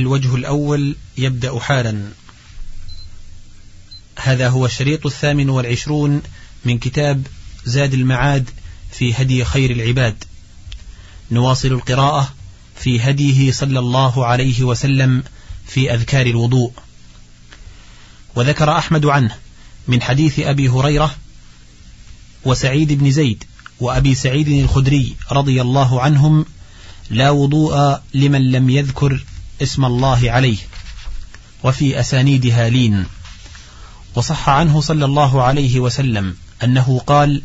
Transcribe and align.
الوجه 0.00 0.34
الأول 0.34 0.96
يبدأ 1.18 1.58
حالا. 1.58 2.02
هذا 4.18 4.48
هو 4.48 4.66
الشريط 4.66 5.06
الثامن 5.06 5.50
والعشرون 5.50 6.22
من 6.64 6.78
كتاب 6.78 7.26
زاد 7.64 7.94
المعاد 7.94 8.50
في 8.90 9.14
هدي 9.14 9.44
خير 9.44 9.70
العباد. 9.70 10.24
نواصل 11.30 11.68
القراءة 11.68 12.32
في 12.76 13.00
هديه 13.00 13.52
صلى 13.52 13.78
الله 13.78 14.26
عليه 14.26 14.62
وسلم 14.62 15.22
في 15.66 15.94
أذكار 15.94 16.26
الوضوء. 16.26 16.72
وذكر 18.36 18.78
أحمد 18.78 19.06
عنه 19.06 19.36
من 19.88 20.02
حديث 20.02 20.38
أبي 20.40 20.68
هريرة 20.68 21.14
وسعيد 22.44 22.92
بن 22.92 23.10
زيد 23.10 23.44
وأبي 23.80 24.14
سعيد 24.14 24.48
الخدري 24.48 25.16
رضي 25.32 25.60
الله 25.60 26.00
عنهم 26.00 26.44
لا 27.10 27.30
وضوء 27.30 28.00
لمن 28.14 28.50
لم 28.50 28.70
يذكر 28.70 29.24
اسم 29.62 29.84
الله 29.84 30.30
عليه 30.30 30.58
وفي 31.64 32.00
أسانيدها 32.00 32.68
لين. 32.68 33.06
وصح 34.14 34.48
عنه 34.48 34.80
صلى 34.80 35.04
الله 35.04 35.42
عليه 35.42 35.80
وسلم 35.80 36.36
أنه 36.64 37.00
قال 37.06 37.42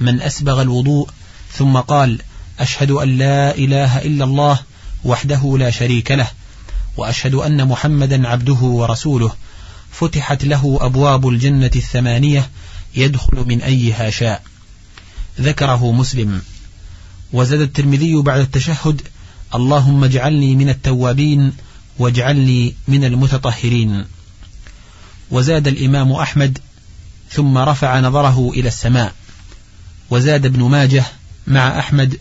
من 0.00 0.22
أسبغ 0.22 0.62
الوضوء 0.62 1.08
ثم 1.52 1.76
قال 1.76 2.20
أشهد 2.58 2.90
أن 2.90 3.18
لا 3.18 3.54
إله 3.54 3.98
إلا 3.98 4.24
الله 4.24 4.58
وحده 5.04 5.56
لا 5.58 5.70
شريك 5.70 6.10
له 6.10 6.28
وأشهد 6.96 7.34
أن 7.34 7.68
محمدا 7.68 8.28
عبده 8.28 8.54
ورسوله 8.54 9.32
فتحت 9.92 10.44
له 10.44 10.78
أبواب 10.80 11.28
الجنة 11.28 11.70
الثمانية 11.76 12.50
يدخل 12.94 13.44
من 13.48 13.62
أيها 13.62 14.10
شاء 14.10 14.42
ذكره 15.40 15.92
مسلم. 15.92 16.42
وزاد 17.32 17.60
الترمذي 17.60 18.16
بعد 18.22 18.40
التشهد 18.40 19.02
اللهم 19.54 20.04
اجعلني 20.04 20.56
من 20.56 20.68
التوابين 20.68 21.52
واجعلني 21.98 22.74
من 22.88 23.04
المتطهرين. 23.04 24.04
وزاد 25.30 25.68
الإمام 25.68 26.12
أحمد 26.12 26.58
ثم 27.30 27.58
رفع 27.58 28.00
نظره 28.00 28.50
إلى 28.50 28.68
السماء. 28.68 29.14
وزاد 30.10 30.46
ابن 30.46 30.62
ماجه 30.62 31.04
مع 31.46 31.78
أحمد 31.78 32.18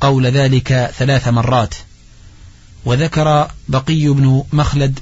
قول 0.00 0.26
ذلك 0.26 0.92
ثلاث 0.98 1.28
مرات. 1.28 1.74
وذكر 2.84 3.50
بقي 3.68 4.08
بن 4.08 4.44
مخلد 4.52 4.98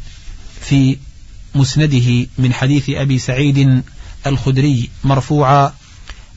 في 0.60 0.98
مسنده 1.54 2.26
من 2.38 2.52
حديث 2.52 2.90
أبي 2.90 3.18
سعيد 3.18 3.82
الخدري 4.26 4.90
مرفوعا 5.04 5.72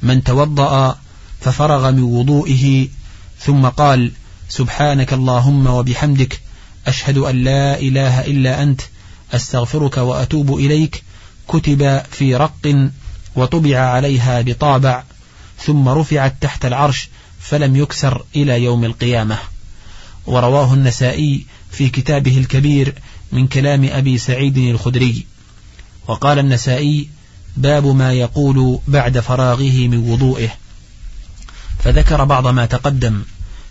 من 0.03 0.23
توضأ 0.23 0.97
ففرغ 1.41 1.91
من 1.91 2.03
وضوئه 2.03 2.87
ثم 3.39 3.65
قال 3.65 4.11
سبحانك 4.49 5.13
اللهم 5.13 5.67
وبحمدك 5.67 6.41
أشهد 6.87 7.17
أن 7.17 7.43
لا 7.43 7.79
إله 7.79 8.25
إلا 8.25 8.63
أنت 8.63 8.81
أستغفرك 9.33 9.97
وأتوب 9.97 10.57
إليك 10.57 11.03
كتب 11.47 12.01
في 12.11 12.35
رق 12.35 12.89
وطبع 13.35 13.77
عليها 13.79 14.41
بطابع 14.41 15.03
ثم 15.59 15.89
رفعت 15.89 16.35
تحت 16.41 16.65
العرش 16.65 17.09
فلم 17.39 17.75
يكسر 17.75 18.25
إلى 18.35 18.63
يوم 18.63 18.85
القيامة. 18.85 19.37
ورواه 20.27 20.73
النسائي 20.73 21.45
في 21.71 21.89
كتابه 21.89 22.37
الكبير 22.37 22.93
من 23.31 23.47
كلام 23.47 23.89
أبي 23.91 24.17
سعيد 24.17 24.57
الخدري. 24.57 25.25
وقال 26.07 26.39
النسائي 26.39 27.09
باب 27.57 27.85
ما 27.85 28.13
يقول 28.13 28.79
بعد 28.87 29.19
فراغه 29.19 29.87
من 29.87 29.97
وضوئه. 29.97 30.49
فذكر 31.83 32.23
بعض 32.23 32.47
ما 32.47 32.65
تقدم. 32.65 33.23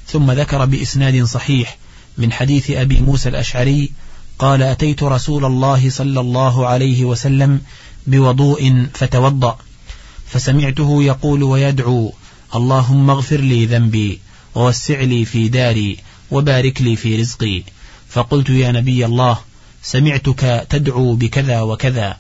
ثم 0.09 0.33
ذكر 0.33 0.65
بإسناد 0.65 1.25
صحيح 1.25 1.79
من 2.19 2.33
حديث 2.33 2.71
أبي 2.71 3.01
موسى 3.01 3.29
الأشعري 3.29 3.91
قال 4.39 4.63
أتيت 4.63 5.03
رسول 5.03 5.45
الله 5.45 5.91
صلى 5.91 6.21
الله 6.21 6.67
عليه 6.67 7.05
وسلم 7.05 7.61
بوضوء 8.07 8.87
فتوضأ 8.95 9.59
فسمعته 10.27 11.03
يقول 11.03 11.43
ويدعو 11.43 12.13
اللهم 12.55 13.11
اغفر 13.11 13.41
لي 13.41 13.67
ذنبي 13.67 14.20
ووسع 14.55 15.01
لي 15.01 15.25
في 15.25 15.48
داري 15.48 15.98
وبارك 16.30 16.83
لي 16.83 16.97
في 16.97 17.17
رزقي 17.17 17.63
فقلت 18.09 18.51
يا 18.51 18.73
نبي 18.73 19.07
الله 19.07 19.39
سمعتك 19.83 20.67
تدعو 20.70 21.14
بكذا 21.14 21.61
وكذا 21.61 22.17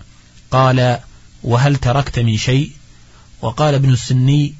قال 0.50 0.98
وهل 1.42 1.76
تركت 1.76 2.18
من 2.18 2.36
شيء؟ 2.36 2.70
وقال 3.42 3.74
ابن 3.74 3.92
السني 3.92 4.54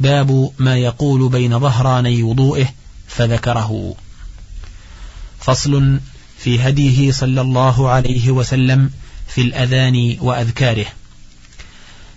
باب 0.00 0.50
ما 0.58 0.76
يقول 0.76 1.28
بين 1.28 1.58
ظهراني 1.58 2.22
وضوئه 2.22 2.68
فذكره. 3.08 3.94
فصل 5.40 6.00
في 6.38 6.60
هديه 6.60 7.12
صلى 7.12 7.40
الله 7.40 7.88
عليه 7.88 8.30
وسلم 8.30 8.90
في 9.28 9.40
الأذان 9.40 10.16
وأذكاره. 10.20 10.86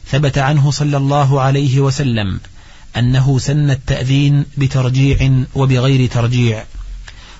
ثبت 0.07 0.37
عنه 0.37 0.71
صلى 0.71 0.97
الله 0.97 1.41
عليه 1.41 1.79
وسلم 1.79 2.39
أنه 2.97 3.39
سن 3.39 3.71
التأذين 3.71 4.45
بترجيع 4.57 5.43
وبغير 5.55 6.09
ترجيع 6.09 6.63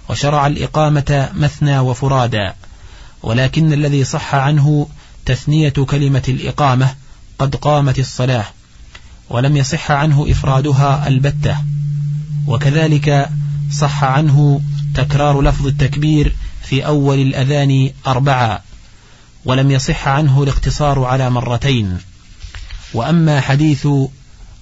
وشرع 0.10 0.48
الإقامة 0.48 1.30
مثنى 1.34 1.80
وفرادا 1.80 2.56
ولكن 3.24 3.74
الذي 3.74 4.04
صح 4.04 4.36
عنه 4.36 4.88
تثنية 5.26 5.70
كلمة 5.70 6.24
الإقامة 6.28 6.96
قد 7.40 7.56
قامت 7.56 8.00
الصلاة. 8.00 8.46
ولم 9.34 9.58
يصح 9.58 9.92
عنه 9.92 10.26
إفرادها 10.30 11.08
البتة. 11.08 11.58
وكذلك 12.48 13.30
صح 13.72 14.04
عنه 14.04 14.62
تكرار 14.96 15.42
لفظ 15.42 15.68
التكبير 15.68 16.36
في 16.64 16.86
أول 16.86 17.20
الأذان 17.20 17.92
أربعة 18.08 18.62
ولم 19.46 19.72
يصح 19.72 20.08
عنه 20.08 20.44
الاقتصار 20.44 21.04
على 21.04 21.30
مرتين. 21.30 21.98
وأما 22.94 23.42
حديث 23.42 23.88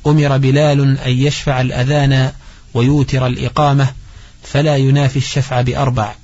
أمر 0.07 0.37
بلال 0.37 0.99
أن 0.99 1.11
يشفع 1.11 1.61
الأذان 1.61 2.31
ويوتر 2.73 3.27
الإقامة 3.27 3.87
فلا 4.43 4.77
ينافي 4.77 5.17
الشفع 5.17 5.61
بأربع. 5.61 6.15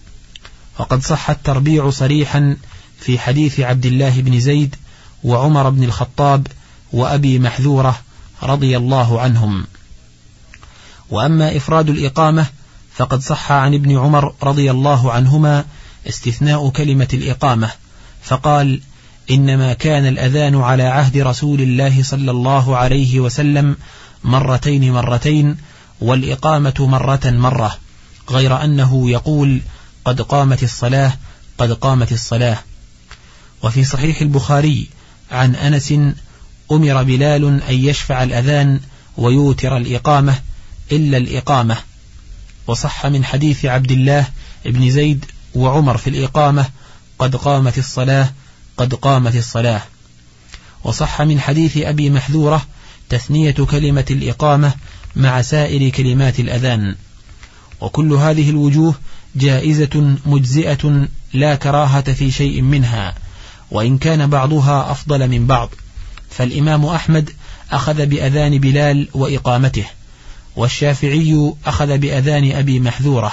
وقد 0.80 1.02
صح 1.04 1.30
التربيع 1.30 1.90
صريحا 1.90 2.58
في 3.00 3.20
حديث 3.20 3.60
عبد 3.60 3.86
الله 3.86 4.22
بن 4.22 4.40
زيد 4.40 4.76
وعمر 5.24 5.70
بن 5.70 5.84
الخطاب 5.84 6.48
وأبي 6.94 7.40
محذورة 7.40 8.07
رضي 8.44 8.78
الله 8.78 9.22
عنهم. 9.22 9.68
وأما 11.10 11.58
إفراد 11.58 11.90
الإقامة 11.90 12.46
فقد 12.96 13.22
صح 13.22 13.52
عن 13.52 13.74
ابن 13.74 13.98
عمر 13.98 14.34
رضي 14.44 14.72
الله 14.72 15.12
عنهما 15.12 15.66
استثناء 16.10 16.70
كلمة 16.70 17.08
الإقامة 17.14 17.72
فقال 18.24 18.82
إنما 19.32 19.74
كان 19.74 20.08
الأذان 20.08 20.56
على 20.56 20.84
عهد 20.84 21.18
رسول 21.18 21.62
الله 21.62 22.04
صلى 22.04 22.32
الله 22.32 22.78
عليه 22.78 23.20
وسلم 23.20 23.78
مرتين 24.24 24.94
مرتين 24.94 25.58
والإقامة 26.02 26.74
مرة 26.80 27.22
مرة 27.26 27.78
غير 28.30 28.64
أنه 28.64 29.10
يقول 29.10 29.62
قد 30.06 30.22
قامت 30.22 30.64
الصلاة 30.64 31.14
قد 31.58 31.72
قامت 31.72 32.12
الصلاة. 32.12 32.58
وفي 33.64 33.84
صحيح 33.84 34.22
البخاري 34.22 34.90
عن 35.32 35.56
أنس 35.56 35.94
أمر 36.72 37.04
بلال 37.04 37.62
أن 37.70 37.76
يشفع 37.76 38.24
الأذان 38.24 38.80
ويوتر 39.18 39.78
الإقامة 39.78 40.40
إلا 40.92 41.18
الإقامة. 41.18 41.78
وصح 42.68 43.06
من 43.06 43.26
حديث 43.26 43.66
عبد 43.66 43.92
الله 43.92 44.28
بن 44.66 44.90
زيد 44.90 45.26
وعمر 45.56 45.98
في 45.98 46.10
الإقامة 46.10 46.66
قد 47.20 47.36
قامت 47.36 47.78
الصلاة 47.78 48.34
قد 48.78 48.94
قامت 48.94 49.36
الصلاة. 49.36 49.82
وصح 50.84 51.22
من 51.22 51.40
حديث 51.40 51.78
أبي 51.78 52.10
محذورة 52.10 52.66
تثنية 53.10 53.52
كلمة 53.52 54.06
الإقامة 54.12 54.74
مع 55.16 55.42
سائر 55.42 55.90
كلمات 55.90 56.40
الأذان. 56.40 56.96
وكل 57.82 58.14
هذه 58.14 58.50
الوجوه 58.50 58.96
جائزة 59.36 60.18
مجزئة 60.26 61.08
لا 61.34 61.56
كراهة 61.56 62.14
في 62.14 62.32
شيء 62.32 62.62
منها 62.62 63.16
وإن 63.72 63.98
كان 63.98 64.30
بعضها 64.30 64.92
أفضل 64.92 65.28
من 65.28 65.48
بعض. 65.48 65.70
فالإمام 66.30 66.86
أحمد 66.86 67.30
أخذ 67.72 68.06
بأذان 68.06 68.58
بلال 68.58 69.08
وإقامته 69.14 69.86
والشافعي 70.56 71.54
أخذ 71.66 71.98
بأذان 71.98 72.52
أبي 72.52 72.80
محذورة 72.80 73.32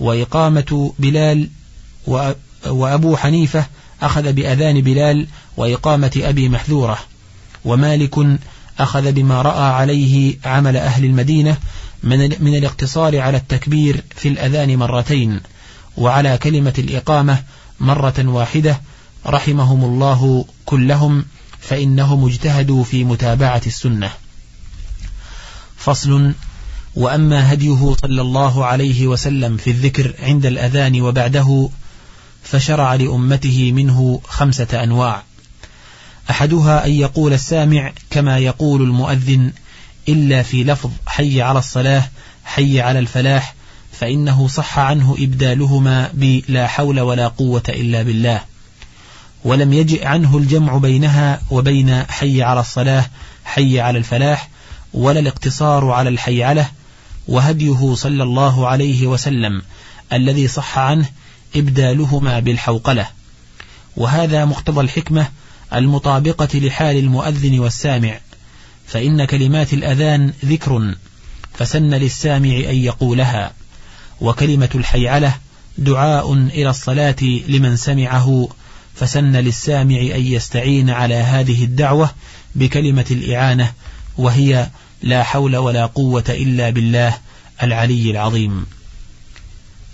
وإقامة 0.00 0.92
بلال 0.98 1.48
وأبو 2.66 3.16
حنيفة 3.16 3.66
أخذ 4.02 4.32
بأذان 4.32 4.80
بلال 4.80 5.26
وإقامة 5.56 6.12
أبي 6.16 6.48
محذورة 6.48 6.98
ومالك 7.64 8.14
أخذ 8.78 9.12
بما 9.12 9.42
رأى 9.42 9.72
عليه 9.72 10.36
عمل 10.44 10.76
أهل 10.76 11.04
المدينة 11.04 11.56
من, 12.02 12.18
من 12.40 12.54
الاقتصار 12.54 13.20
على 13.20 13.36
التكبير 13.36 14.04
في 14.16 14.28
الأذان 14.28 14.76
مرتين 14.76 15.40
وعلى 15.96 16.38
كلمة 16.38 16.74
الإقامة 16.78 17.42
مرة 17.80 18.14
واحدة 18.18 18.80
رحمهم 19.26 19.84
الله 19.84 20.44
كلهم 20.66 21.24
فإنهم 21.68 22.26
اجتهدوا 22.26 22.84
في 22.84 23.04
متابعة 23.04 23.62
السنة. 23.66 24.10
فصل 25.76 26.32
وأما 26.94 27.52
هديه 27.52 27.96
صلى 28.02 28.22
الله 28.22 28.64
عليه 28.64 29.06
وسلم 29.06 29.56
في 29.56 29.70
الذكر 29.70 30.14
عند 30.22 30.46
الأذان 30.46 31.00
وبعده 31.00 31.68
فشرع 32.42 32.94
لأمته 32.94 33.72
منه 33.72 34.20
خمسة 34.24 34.82
أنواع. 34.82 35.22
أحدها 36.30 36.86
أن 36.86 36.90
يقول 36.90 37.32
السامع 37.32 37.92
كما 38.10 38.38
يقول 38.38 38.82
المؤذن 38.82 39.52
إلا 40.08 40.42
في 40.42 40.64
لفظ 40.64 40.90
حي 41.06 41.42
على 41.42 41.58
الصلاة 41.58 42.08
حي 42.44 42.80
على 42.80 42.98
الفلاح 42.98 43.54
فإنه 43.92 44.48
صح 44.48 44.78
عنه 44.78 45.16
إبدالهما 45.18 46.10
بلا 46.14 46.66
حول 46.66 47.00
ولا 47.00 47.28
قوة 47.28 47.62
إلا 47.68 48.02
بالله. 48.02 48.40
ولم 49.46 49.72
يجئ 49.72 50.06
عنه 50.06 50.38
الجمع 50.38 50.76
بينها 50.78 51.40
وبين 51.50 52.04
حي 52.04 52.42
على 52.42 52.60
الصلاة 52.60 53.06
حي 53.44 53.80
على 53.80 53.98
الفلاح 53.98 54.48
ولا 54.94 55.20
الاقتصار 55.20 55.90
على 55.90 56.08
الحيعلة 56.08 56.70
وهديه 57.28 57.94
صلى 57.94 58.22
الله 58.22 58.68
عليه 58.68 59.06
وسلم 59.06 59.62
الذي 60.12 60.48
صح 60.48 60.78
عنه 60.78 61.06
إبدالهما 61.56 62.40
بالحوقلة. 62.40 63.06
وهذا 63.96 64.44
مقتضى 64.44 64.80
الحكمة 64.80 65.28
المطابقة 65.74 66.58
لحال 66.58 66.96
المؤذن 66.96 67.58
والسامع 67.58 68.18
فإن 68.86 69.24
كلمات 69.24 69.72
الأذان 69.72 70.32
ذكر 70.44 70.94
فسن 71.54 71.90
للسامع 71.94 72.50
أن 72.50 72.76
يقولها. 72.76 73.52
وكلمة 74.20 74.70
الحيعلة 74.74 75.34
دعاء 75.78 76.32
إلى 76.32 76.70
الصلاة 76.70 77.22
لمن 77.48 77.76
سمعه 77.76 78.48
فسن 78.96 79.32
للسامع 79.32 80.00
أن 80.00 80.26
يستعين 80.26 80.90
على 80.90 81.14
هذه 81.14 81.64
الدعوة 81.64 82.10
بكلمة 82.54 83.06
الإعانة 83.10 83.72
وهي 84.18 84.68
لا 85.02 85.22
حول 85.22 85.56
ولا 85.56 85.86
قوة 85.86 86.24
إلا 86.28 86.70
بالله 86.70 87.18
العلي 87.62 88.10
العظيم. 88.10 88.66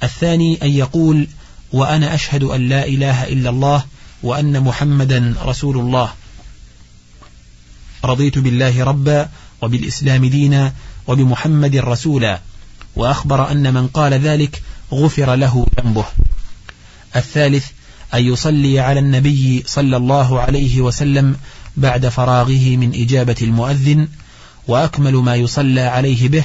الثاني 0.02 0.58
أن 0.62 0.70
يقول 0.70 1.28
وأنا 1.72 2.14
أشهد 2.14 2.42
أن 2.42 2.68
لا 2.68 2.86
إله 2.86 3.24
إلا 3.24 3.50
الله 3.50 3.84
وأن 4.22 4.60
محمدا 4.60 5.34
رسول 5.44 5.78
الله. 5.78 6.12
رضيت 8.04 8.38
بالله 8.38 8.84
ربا 8.84 9.28
وبالإسلام 9.62 10.26
دينا 10.26 10.72
وبمحمد 11.06 11.76
رسولا 11.76 12.40
وأخبر 12.96 13.50
أن 13.50 13.74
من 13.74 13.88
قال 13.88 14.14
ذلك 14.14 14.62
غفر 14.92 15.34
له 15.34 15.66
ذنبه. 15.80 16.04
الثالث 17.16 17.66
أن 18.14 18.24
يصلي 18.24 18.80
على 18.80 19.00
النبي 19.00 19.62
صلى 19.66 19.96
الله 19.96 20.40
عليه 20.40 20.80
وسلم 20.80 21.36
بعد 21.76 22.08
فراغه 22.08 22.76
من 22.76 22.92
إجابة 22.94 23.36
المؤذن 23.42 24.08
وأكمل 24.68 25.14
ما 25.14 25.36
يصلى 25.36 25.80
عليه 25.80 26.28
به 26.28 26.44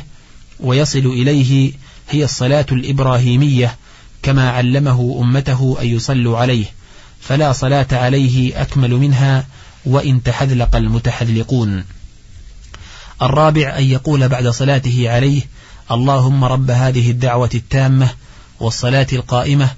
ويصل 0.59 0.99
إليه 0.99 1.71
هي 2.09 2.23
الصلاة 2.23 2.65
الإبراهيمية 2.71 3.75
كما 4.23 4.49
علمه 4.49 5.19
أمته 5.21 5.77
أن 5.81 5.87
يصلوا 5.87 6.37
عليه 6.37 6.65
فلا 7.21 7.51
صلاة 7.51 7.87
عليه 7.91 8.61
أكمل 8.61 8.91
منها 8.91 9.45
وإن 9.85 10.23
تحذلق 10.23 10.75
المتحذلقون. 10.75 11.83
الرابع 13.21 13.77
أن 13.77 13.83
يقول 13.83 14.27
بعد 14.27 14.47
صلاته 14.47 15.09
عليه 15.09 15.41
اللهم 15.91 16.43
رب 16.43 16.71
هذه 16.71 17.11
الدعوة 17.11 17.49
التامة 17.55 18.09
والصلاة 18.59 19.07
القائمة 19.13 19.69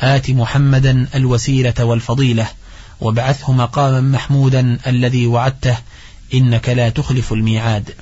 آت 0.00 0.30
محمدا 0.30 1.06
الوسيلة 1.14 1.74
والفضيلة 1.80 2.48
وابعثه 3.00 3.52
مقاما 3.52 4.00
محمودا 4.00 4.78
الذي 4.86 5.26
وعدته 5.26 5.76
إنك 6.34 6.68
لا 6.68 6.88
تخلف 6.88 7.32
الميعاد. 7.32 7.94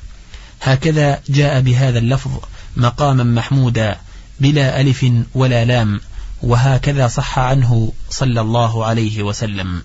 هكذا 0.62 1.20
جاء 1.28 1.60
بهذا 1.60 1.98
اللفظ 1.98 2.30
مقاما 2.76 3.24
محمودا 3.24 3.96
بلا 4.40 4.80
ألف 4.80 5.06
ولا 5.34 5.64
لام 5.64 6.00
وهكذا 6.42 7.08
صح 7.08 7.38
عنه 7.38 7.92
صلى 8.10 8.40
الله 8.40 8.84
عليه 8.84 9.22
وسلم. 9.22 9.82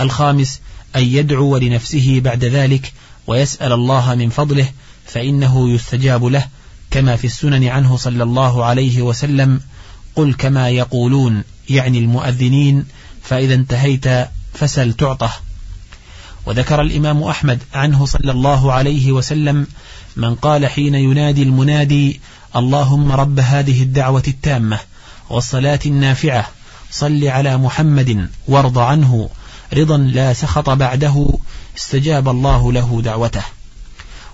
الخامس 0.00 0.60
أن 0.96 1.02
يدعو 1.02 1.56
لنفسه 1.56 2.20
بعد 2.24 2.44
ذلك 2.44 2.92
ويسأل 3.26 3.72
الله 3.72 4.14
من 4.14 4.28
فضله 4.28 4.68
فإنه 5.06 5.70
يستجاب 5.70 6.24
له 6.24 6.46
كما 6.90 7.16
في 7.16 7.24
السنن 7.24 7.64
عنه 7.64 7.96
صلى 7.96 8.22
الله 8.22 8.64
عليه 8.64 9.02
وسلم 9.02 9.60
قل 10.16 10.34
كما 10.34 10.68
يقولون 10.68 11.44
يعني 11.70 11.98
المؤذنين 11.98 12.84
فإذا 13.22 13.54
انتهيت 13.54 14.28
فسل 14.54 14.92
تعطه. 14.92 15.32
وذكر 16.46 16.80
الإمام 16.80 17.22
أحمد 17.22 17.62
عنه 17.74 18.06
صلى 18.06 18.30
الله 18.30 18.72
عليه 18.72 19.12
وسلم 19.12 19.66
من 20.16 20.34
قال 20.34 20.66
حين 20.66 20.94
ينادي 20.94 21.42
المنادي 21.42 22.20
اللهم 22.56 23.12
رب 23.12 23.40
هذه 23.40 23.82
الدعوة 23.82 24.22
التامة 24.28 24.78
والصلاة 25.30 25.80
النافعة 25.86 26.48
صل 26.90 27.24
على 27.24 27.56
محمد 27.56 28.30
وارض 28.48 28.78
عنه 28.78 29.30
رضا 29.74 29.96
لا 29.96 30.32
سخط 30.32 30.70
بعده 30.70 31.28
استجاب 31.76 32.28
الله 32.28 32.72
له 32.72 33.02
دعوته. 33.04 33.42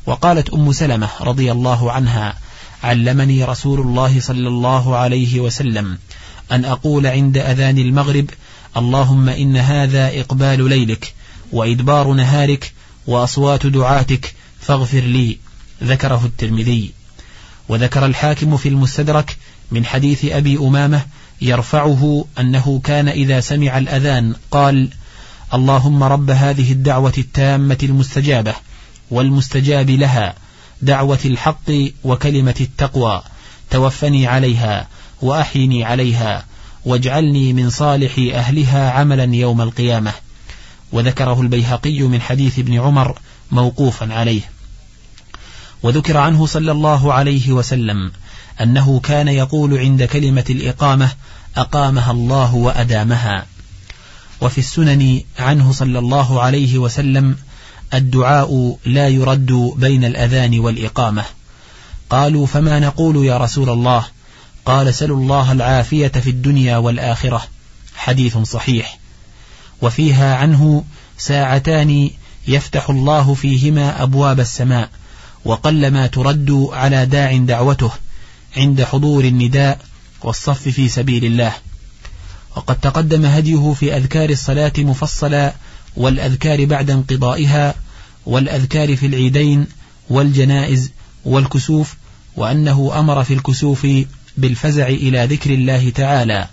وقالت 0.07 0.51
أم 0.51 0.73
سلمة 0.73 1.09
رضي 1.21 1.53
الله 1.53 1.93
عنها 1.93 2.35
علمني 2.83 3.45
رسول 3.45 3.81
الله 3.81 4.21
صلى 4.21 4.49
الله 4.49 4.97
عليه 4.97 5.41
وسلم 5.41 5.99
أن 6.53 6.65
أقول 6.65 7.07
عند 7.07 7.39
أذان 7.39 7.79
المغرب 7.79 8.31
اللهم 8.77 9.29
إن 9.29 9.57
هذا 9.57 10.21
إقبال 10.21 10.69
ليلك 10.69 11.15
وإدبار 11.53 12.13
نهارك 12.13 12.73
وأصوات 13.07 13.67
دعاتك 13.67 14.35
فاغفر 14.61 15.01
لي 15.01 15.39
ذكره 15.85 16.25
الترمذي. 16.25 16.93
وذكر 17.69 18.07
الحاكم 18.07 18.57
في 18.57 18.69
المستدرك 18.69 19.37
من 19.71 19.85
حديث 19.85 20.25
أبي 20.25 20.59
أمامة 20.59 21.07
يرفعه 21.41 22.25
أنه 22.41 22.81
كان 22.85 23.09
إذا 23.09 23.41
سمع 23.41 23.79
الأذان 23.79 24.35
قال 24.51 24.89
اللهم 25.55 26.03
رب 26.03 26.31
هذه 26.31 26.73
الدعوة 26.73 27.13
التامة 27.19 27.79
المستجابة 27.83 28.55
والمستجاب 29.11 29.91
لها 29.91 30.35
دعوة 30.83 31.19
الحق 31.25 31.71
وكلمة 32.05 32.55
التقوى. 32.61 33.23
توفني 33.71 34.27
عليها 34.27 34.89
وأحيني 35.23 35.85
عليها 35.85 36.45
واجعلني 36.85 37.53
من 37.53 37.71
صالح 37.71 38.19
أهلها 38.35 38.91
عملا 38.91 39.35
يوم 39.35 39.61
القيامة. 39.61 40.13
وذكره 40.93 41.41
البيهقي 41.41 42.03
من 42.03 42.21
حديث 42.21 42.59
ابن 42.59 42.81
عمر 42.81 43.19
موقوفا 43.51 44.15
عليه. 44.15 44.41
وذكر 45.83 46.17
عنه 46.17 46.47
صلى 46.47 46.73
الله 46.73 47.13
عليه 47.13 47.53
وسلم 47.53 48.13
أنه 48.61 49.01
كان 49.01 49.29
يقول 49.29 49.79
عند 49.79 50.03
كلمة 50.03 50.45
الإقامة 50.51 51.11
أقامها 51.57 52.11
الله 52.11 52.55
وأدامها. 52.55 53.47
وفي 54.41 54.59
السنن 54.59 55.23
عنه 55.39 55.73
صلى 55.73 55.99
الله 55.99 56.43
عليه 56.43 56.79
وسلم 56.79 57.37
الدعاء 57.95 58.79
لا 58.85 59.09
يرد 59.09 59.53
بين 59.77 60.05
الأذان 60.05 60.59
والإقامة. 60.59 61.25
قالوا 62.11 62.47
فما 62.47 62.79
نقول 62.79 63.27
يا 63.27 63.39
رسول 63.39 63.71
الله؟ 63.71 64.05
قال 64.67 64.95
سلوا 64.95 65.17
الله 65.17 65.53
العافية 65.53 66.09
في 66.09 66.31
الدنيا 66.31 66.77
والآخرة. 66.77 67.47
حديث 67.97 68.39
صحيح. 68.39 68.99
وفيها 69.83 70.37
عنه 70.37 70.85
ساعتان 71.19 72.11
يفتح 72.49 72.91
الله 72.91 73.35
فيهما 73.35 74.03
أبواب 74.03 74.41
السماء 74.41 74.91
وقلما 75.45 76.07
ترد 76.07 76.69
على 76.73 77.07
داع 77.07 77.37
دعوته 77.37 77.91
عند 78.57 78.83
حضور 78.83 79.25
النداء 79.25 79.81
والصف 80.23 80.69
في 80.69 80.89
سبيل 80.89 81.25
الله. 81.25 81.53
وقد 82.57 82.81
تقدم 82.81 83.25
هديه 83.25 83.73
في 83.73 83.97
أذكار 83.97 84.31
الصلاة 84.31 84.73
مفصلا 84.79 85.55
والأذكار 85.99 86.65
بعد 86.65 86.91
انقضائها 86.91 87.75
والأذكار 88.27 88.97
في 88.97 89.07
العيدين 89.07 89.67
والجنائز 90.11 90.91
والكسوف 91.25 91.95
وأنه 92.37 92.93
أمر 92.99 93.25
في 93.25 93.35
الكسوف 93.35 93.87
بالفزع 94.37 94.89
إلى 94.89 95.25
ذكر 95.25 95.51
الله 95.51 95.91
تعالى 95.91 96.49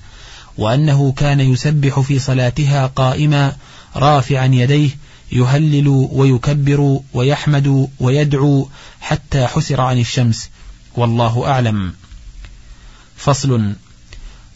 وأنه 0.57 1.11
كان 1.11 1.39
يسبح 1.39 1.99
في 1.99 2.19
صلاتها 2.19 2.87
قائما 2.87 3.55
رافعا 3.95 4.45
يديه 4.45 4.89
يهلل 5.31 5.87
ويكبر 5.87 6.99
ويحمد 7.13 7.89
ويدعو 7.99 8.69
حتى 9.01 9.47
حسر 9.47 9.81
عن 9.81 9.99
الشمس 9.99 10.49
والله 10.95 11.47
أعلم. 11.47 11.93
فصل. 13.17 13.73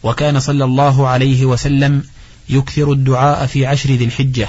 وكان 0.02 0.40
صلى 0.40 0.64
الله 0.64 1.08
عليه 1.08 1.44
وسلم 1.44 2.02
يكثر 2.48 2.92
الدعاء 2.92 3.46
في 3.46 3.66
عشر 3.66 3.90
ذي 3.90 4.04
الحجة. 4.04 4.48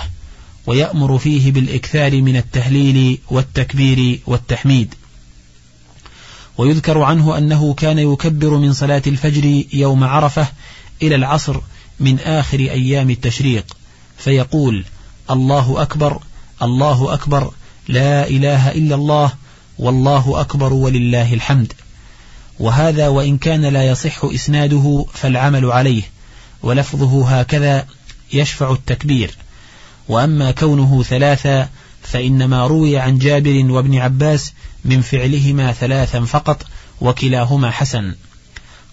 ويأمر 0.68 1.18
فيه 1.18 1.51
بالإكثار 1.51 2.22
من 2.22 2.38
التهليل 2.38 3.20
والتكبير 3.30 4.20
والتحميد. 4.27 4.94
ويذكر 6.58 7.01
عنه 7.01 7.38
أنه 7.38 7.74
كان 7.74 8.00
يكبر 8.00 8.58
من 8.58 8.74
صلاة 8.74 9.01
الفجر 9.08 9.63
يوم 9.74 10.03
عرفة 10.03 10.48
إلى 11.01 11.15
العصر 11.15 11.60
من 12.00 12.20
آخر 12.20 12.60
أيام 12.60 13.10
التشريق 13.10 13.77
فيقول 14.18 14.86
الله 15.32 15.82
أكبر 15.82 16.20
الله 16.62 17.13
أكبر 17.13 17.51
لا 17.88 18.27
إله 18.27 18.72
إلا 18.72 18.96
الله 18.96 19.34
والله 19.80 20.41
أكبر 20.41 20.74
ولله 20.74 21.34
الحمد. 21.34 21.74
وهذا 22.60 23.08
وإن 23.08 23.38
كان 23.38 23.65
لا 23.65 23.84
يصح 23.88 24.25
إسناده 24.25 25.06
فالعمل 25.13 25.65
عليه 25.65 26.03
ولفظه 26.63 27.39
هكذا 27.39 27.86
يشفع 28.34 28.72
التكبير. 28.72 29.36
وأما 30.08 30.51
كونه 30.51 31.03
ثلاثا 31.03 31.70
فإنما 32.01 32.67
روي 32.67 32.98
عن 32.98 33.17
جابر 33.17 33.72
وابن 33.72 33.98
عباس 33.98 34.53
من 34.86 35.01
فعلهما 35.01 35.72
ثلاثا 35.72 36.20
فقط 36.20 36.65
وكلاهما 37.01 37.72
حسن. 37.72 38.15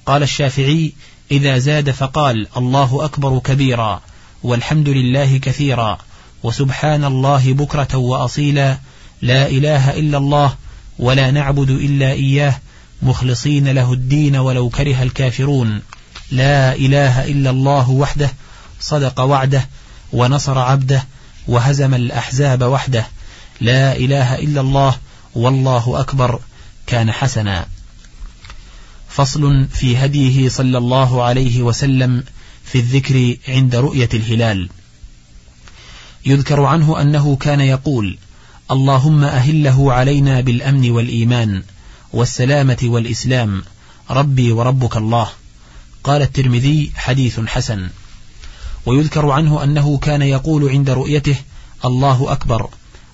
قال 0.07 0.23
الشافعي 0.23 0.93
إذا 1.31 1.59
زاد 1.59 1.91
فقال 1.91 2.47
الله 2.57 3.05
أكبر 3.05 3.39
كبيرا 3.39 4.01
والحمد 4.43 4.89
لله 4.89 5.39
كثيرا 5.39 5.99
وسبحان 6.43 7.05
الله 7.05 7.53
بكرة 7.53 7.97
وأصيلا 7.97 8.79
لا 9.23 9.47
إله 9.47 9.99
إلا 9.99 10.19
الله 10.19 10.55
ولا 10.99 11.31
نعبد 11.31 11.71
إلا 11.71 12.13
إياه 12.13 12.55
مخلصين 13.03 13.69
له 13.69 13.93
الدين 13.93 14.37
ولو 14.37 14.69
كره 14.69 15.03
الكافرون 15.03 15.83
لا 16.31 16.75
إله 16.75 17.25
إلا 17.25 17.51
الله 17.51 17.91
وحده 17.91 18.31
صدق 18.81 19.21
وعده 19.21 19.69
ونصر 20.13 20.59
عبده 20.59 21.07
وهزم 21.49 21.95
الأحزاب 21.95 22.63
وحده. 22.63 23.07
لا 23.61 23.97
إله 23.97 24.39
إلا 24.39 24.61
الله 24.61 24.99
والله 25.35 26.01
أكبر. 26.01 26.41
كان 26.87 27.13
حسنا. 27.13 27.67
فصل 29.09 29.67
في 29.69 29.97
هديه 29.97 30.49
صلى 30.49 30.79
الله 30.79 31.23
عليه 31.23 31.63
وسلم 31.63 32.25
في 32.65 32.79
الذكر 32.79 33.37
عند 33.49 33.77
رؤية 33.77 34.09
الهلال. 34.15 34.69
يذكر 36.27 36.63
عنه 36.65 37.01
أنه 37.01 37.37
كان 37.37 37.61
يقول 37.61 38.19
اللهم 38.71 39.25
أهله 39.25 39.93
علينا 39.93 40.41
بالأمن 40.41 40.91
والإيمان 40.91 41.63
والسلامة 42.13 42.79
والإسلام. 42.83 43.63
ربي 44.11 44.53
وربك 44.53 44.97
الله. 44.97 45.29
قال 46.05 46.23
الترمذي 46.23 46.93
حديث 46.97 47.41
حسن. 47.41 47.89
ويذكر 48.87 49.31
عنه 49.31 49.65
أنه 49.65 49.99
كان 49.99 50.23
يقول 50.23 50.69
عند 50.69 50.91
رؤيته 50.91 51.37
الله 51.85 52.33
أكبر 52.33 52.69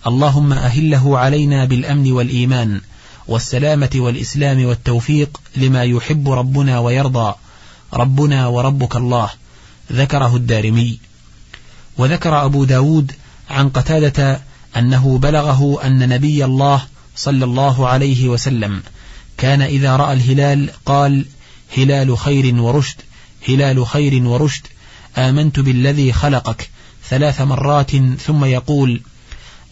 اللهم 0.06 0.52
أهله 0.52 1.18
علينا 1.18 1.64
بالأمن 1.64 2.12
والإيمان 2.12 2.80
والسلامة 3.28 3.90
والإسلام 3.94 4.64
والتوفيق 4.64 5.40
لما 5.56 5.84
يحب 5.84 6.30
ربنا 6.30 6.78
ويرضى 6.78 7.34
ربنا 7.92 8.46
وربك 8.46 8.96
الله 8.96 9.30
ذكره 9.92 10.36
الدارمي. 10.36 10.98
وذكر 11.98 12.44
أبو 12.44 12.64
داود 12.64 13.12
عن 13.50 13.68
قتادة 13.68 14.40
أنه 14.76 15.18
بلغه 15.18 15.86
أن 15.86 16.08
نبي 16.08 16.44
الله 16.44 16.82
صلى 17.16 17.44
الله 17.44 17.88
عليه 17.88 18.28
وسلم 18.28 18.82
كان 19.38 19.62
إذا 19.62 19.96
رأى 19.96 20.12
الهلال 20.12 20.70
قال 20.86 21.24
هلال 21.76 22.18
خير 22.18 22.54
ورشد 22.54 23.00
هلال 23.48 23.86
خير 23.86 24.26
ورشد 24.26 24.66
آمنت 25.18 25.60
بالذي 25.60 26.12
خلقك 26.12 26.70
ثلاث 27.08 27.40
مرات 27.40 27.90
ثم 28.26 28.44
يقول 28.44 29.00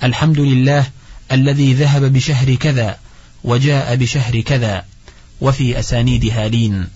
الحمد 0.02 0.38
لله 0.38 0.86
الذي 1.32 1.74
ذهب 1.74 2.12
بشهر 2.12 2.54
كذا 2.54 2.98
وجاء 3.44 3.96
بشهر 3.96 4.40
كذا 4.40 4.84
وفي 5.40 5.78
أسانيد 5.78 6.24
هالين 6.24 6.86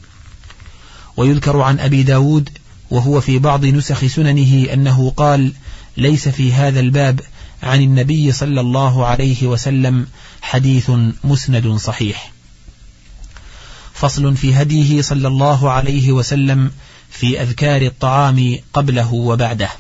ويذكر 1.17 1.61
عن 1.61 1.81
أبي 1.81 2.03
داود 2.03 2.51
وهو 2.91 3.21
في 3.21 3.39
بعض 3.39 3.65
نسخ 3.65 4.07
سننه 4.07 4.73
أنه 4.73 5.13
قال 5.17 5.53
ليس 5.97 6.29
في 6.29 6.53
هذا 6.53 6.81
الباب 6.81 7.21
عن 7.63 7.83
النبي 7.83 8.33
صلى 8.33 8.61
الله 8.61 9.07
عليه 9.07 9.47
وسلم 9.47 10.07
حديث 10.43 10.91
مسند 11.25 11.77
صحيح. 11.77 12.33
فصل 13.95 14.37
في 14.37 14.55
هديه 14.55 15.03
صلى 15.03 15.29
الله 15.29 15.71
عليه 15.71 16.13
وسلم 16.13 16.71
في 17.11 17.43
أذكار 17.43 17.83
الطعام 17.83 18.59
قبله 18.73 19.15
وبعده. 19.15 19.71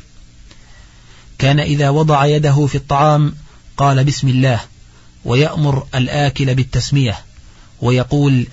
كان 1.38 1.61
إذا 1.61 1.90
وضع 1.90 2.26
يده 2.26 2.66
في 2.66 2.75
الطعام 2.75 3.35
قال 3.76 4.04
بسم 4.04 4.28
الله 4.28 4.61
ويأمر 5.25 5.87
الآكل 5.95 6.54
بالتسمية 6.54 7.18
ويقول 7.80 8.47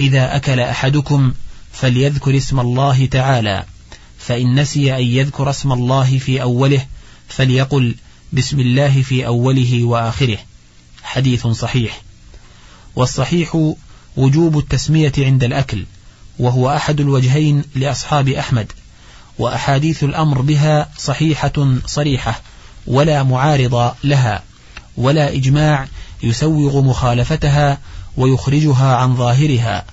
إذا 0.00 0.36
أكل 0.36 0.60
أحدكم 0.60 1.32
فليذكر 1.72 2.36
اسم 2.36 2.60
الله 2.60 3.06
تعالى 3.06 3.64
فإن 4.18 4.60
نسي 4.60 4.96
أن 4.96 5.02
يذكر 5.02 5.50
اسم 5.50 5.72
الله 5.72 6.18
في 6.18 6.42
أوله 6.42 6.86
فليقل 7.28 7.94
بسم 8.32 8.60
الله 8.60 9.02
في 9.02 9.26
أوله 9.26 9.84
وآخره. 9.84 10.38
حديث 11.02 11.46
صحيح. 11.46 12.02
والصحيح 12.96 13.72
وجوب 14.16 14.58
التسمية 14.58 15.12
عند 15.18 15.44
الأكل. 15.44 15.84
وهو 16.38 16.76
أحد 16.76 17.00
الوجهين 17.00 17.64
لأصحاب 17.74 18.28
أحمد 18.28 18.72
وأحاديث 19.38 20.04
الأمر 20.04 20.40
بها 20.40 20.88
صحيحة 20.98 21.76
صريحة 21.86 22.40
ولا 22.86 23.22
معارض 23.22 23.94
لها 24.04 24.42
ولا 24.96 25.34
إجماع 25.34 25.88
يسوغ 26.22 26.82
مخالفتها 26.82 27.78
ويخرجها 28.16 28.96
عن 28.96 29.16
ظاهرها 29.16 29.84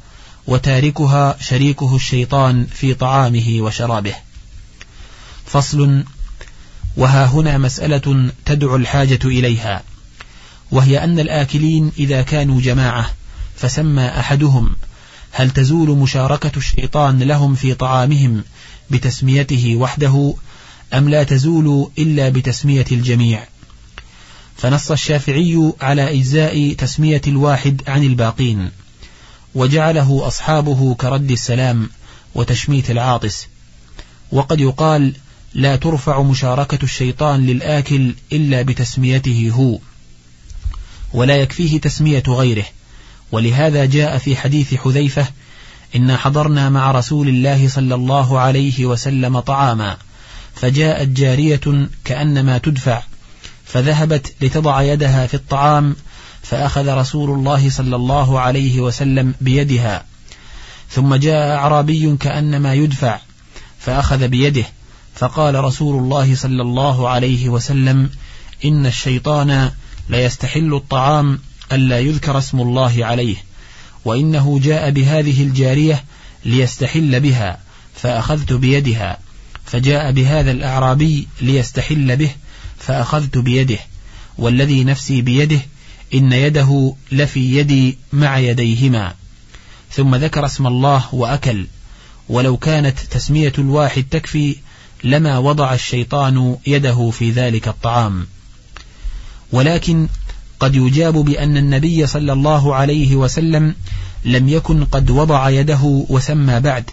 وتاركها 0.48 1.38
شريكه 1.42 1.96
الشيطان 1.96 2.66
في 2.66 2.94
طعامه 2.94 3.58
وشرابه. 3.60 4.16
فصل 5.46 6.04
وها 6.98 7.26
هنا 7.26 7.58
مسألة 7.58 8.32
تدعو 8.46 8.76
الحاجة 8.76 9.20
إليها 9.26 9.84
وهي 10.72 11.04
أن 11.04 11.20
الآكلين 11.20 11.92
إذا 12.00 12.22
كانوا 12.22 12.62
جماعة 12.62 13.12
فسمى 13.56 14.08
أحدهم 14.08 14.76
هل 15.38 15.50
تزول 15.52 15.98
مشاركة 15.98 16.52
الشيطان 16.58 17.24
لهم 17.24 17.56
في 17.56 17.74
طعامهم 17.74 18.44
بتسميته 18.90 19.76
وحده 19.76 20.34
أم 20.94 21.10
لا 21.10 21.24
تزول 21.24 21.92
إلا 21.98 22.30
بتسمية 22.30 22.86
الجميع؟ 22.92 23.48
فنص 24.58 24.92
الشافعي 24.92 25.74
على 25.82 26.20
إجزاء 26.20 26.74
تسمية 26.74 27.22
الواحد 27.28 27.82
عن 27.88 28.04
الباقين 28.04 28.72
وجعله 29.56 30.28
أصحابه 30.28 30.96
كرد 30.96 31.32
السلام 31.32 31.90
وتشميت 32.36 32.92
العاطس. 32.92 33.48
وقد 34.32 34.60
يقال 34.60 35.14
لا 35.54 35.76
ترفع 35.76 36.22
مشاركة 36.22 36.80
الشيطان 36.84 37.46
للآكل 37.46 38.16
إلا 38.32 38.62
بتسميته 38.62 39.52
هو 39.54 39.80
ولا 41.14 41.38
يكفيه 41.38 41.80
تسمية 41.80 42.24
غيره. 42.28 42.66
ولهذا 43.32 43.86
جاء 43.86 44.18
في 44.18 44.36
حديث 44.36 44.74
حذيفة 44.74 45.28
إنا 45.96 46.18
حضرنا 46.18 46.70
مع 46.70 46.92
رسول 46.92 47.28
الله 47.28 47.68
صلى 47.68 47.96
الله 47.96 48.40
عليه 48.40 48.86
وسلم 48.86 49.40
طعاما 49.40 49.98
فجاءت 50.56 51.08
جارية 51.08 51.90
كأنما 52.06 52.58
تدفع 52.58 53.04
فذهبت 53.66 54.34
لتضع 54.42 54.82
يدها 54.82 55.28
في 55.28 55.34
الطعام 55.34 55.96
فأخذ 56.42 56.90
رسول 56.90 57.30
الله 57.30 57.70
صلى 57.70 57.96
الله 57.96 58.40
عليه 58.40 58.80
وسلم 58.80 59.34
بيدها 59.42 60.06
ثم 60.90 61.16
جاء 61.16 61.56
أعرابي 61.56 62.18
كأنما 62.20 62.74
يدفع 62.74 63.20
فأخذ 63.80 64.28
بيده 64.28 64.66
فقال 65.16 65.64
رسول 65.64 66.04
الله 66.04 66.36
صلى 66.36 66.62
الله 66.62 67.10
عليه 67.10 67.50
وسلم 67.50 68.10
إن 68.66 68.86
الشيطان 68.86 69.72
ليستحل 70.10 70.74
الطعام 70.74 71.40
ألا 71.72 72.00
يذكر 72.00 72.38
اسم 72.38 72.62
الله 72.62 73.06
عليه 73.06 73.36
وإنه 74.06 74.60
جاء 74.64 74.90
بهذه 74.90 75.44
الجارية 75.44 76.04
ليستحل 76.46 77.20
بها 77.20 77.60
فأخذت 77.96 78.54
بيدها 78.54 79.18
فجاء 79.66 80.12
بهذا 80.12 80.52
الأعرابي 80.52 81.28
ليستحل 81.42 82.16
به 82.16 82.32
فأخذت 82.80 83.38
بيده 83.38 83.80
والذي 84.38 84.84
نفسي 84.84 85.22
بيده 85.22 85.62
إن 86.14 86.34
يده 86.34 86.96
لفي 87.12 87.58
يدي 87.58 87.98
مع 88.14 88.38
يديهما. 88.38 89.14
ثم 89.92 90.16
ذكر 90.16 90.46
اسم 90.46 90.68
الله 90.68 91.04
وأكل 91.12 91.68
ولو 92.30 92.58
كانت 92.58 93.00
تسمية 93.00 93.54
الواحد 93.58 94.06
تكفي 94.12 94.56
لما 95.04 95.38
وضع 95.38 95.74
الشيطان 95.74 96.58
يده 96.68 97.10
في 97.10 97.32
ذلك 97.32 97.68
الطعام. 97.68 98.28
ولكن 99.52 100.08
قد 100.60 100.76
يجاب 100.76 101.14
بأن 101.14 101.58
النبي 101.58 102.08
صلى 102.08 102.34
الله 102.34 102.76
عليه 102.76 103.16
وسلم 103.16 103.76
لم 104.26 104.50
يكن 104.50 104.86
قد 104.86 105.12
وضع 105.12 105.50
يده 105.50 106.06
وسمى 106.10 106.60
بعد 106.60 106.90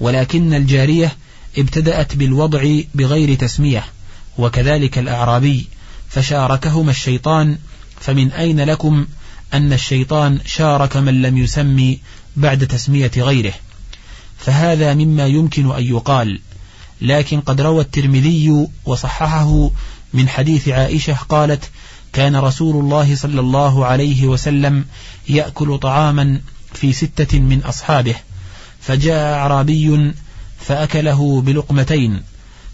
ولكن 0.00 0.54
الجارية 0.54 1.16
ابتدأت 1.58 2.16
بالوضع 2.16 2.80
بغير 2.94 3.34
تسمية 3.34 3.84
وكذلك 4.38 4.98
الأعرابي 4.98 5.68
فشاركهما 6.08 6.90
الشيطان 6.90 7.58
فمن 8.00 8.32
أين 8.32 8.60
لكم 8.60 9.06
أن 9.54 9.72
الشيطان 9.72 10.38
شارك 10.46 10.96
من 10.96 11.22
لم 11.22 11.38
يسمي 11.38 11.98
بعد 12.36 12.66
تسمية 12.66 13.10
غيره؟ 13.16 13.52
فهذا 14.38 14.94
مما 14.94 15.26
يمكن 15.26 15.70
أن 15.70 15.82
يقال 15.82 16.40
لكن 17.00 17.40
قد 17.40 17.60
روى 17.60 17.80
الترمذي 17.80 18.66
وصححه 18.84 19.70
من 20.14 20.28
حديث 20.28 20.68
عائشة 20.68 21.14
قالت 21.28 21.70
كان 22.12 22.36
رسول 22.36 22.76
الله 22.76 23.14
صلى 23.16 23.40
الله 23.40 23.86
عليه 23.86 24.26
وسلم 24.26 24.84
يأكل 25.28 25.78
طعاما 25.78 26.40
في 26.74 26.92
ستة 26.92 27.38
من 27.38 27.62
أصحابه 27.62 28.14
فجاء 28.80 29.34
أعرابي 29.34 30.12
فأكله 30.60 31.40
بلقمتين 31.40 32.22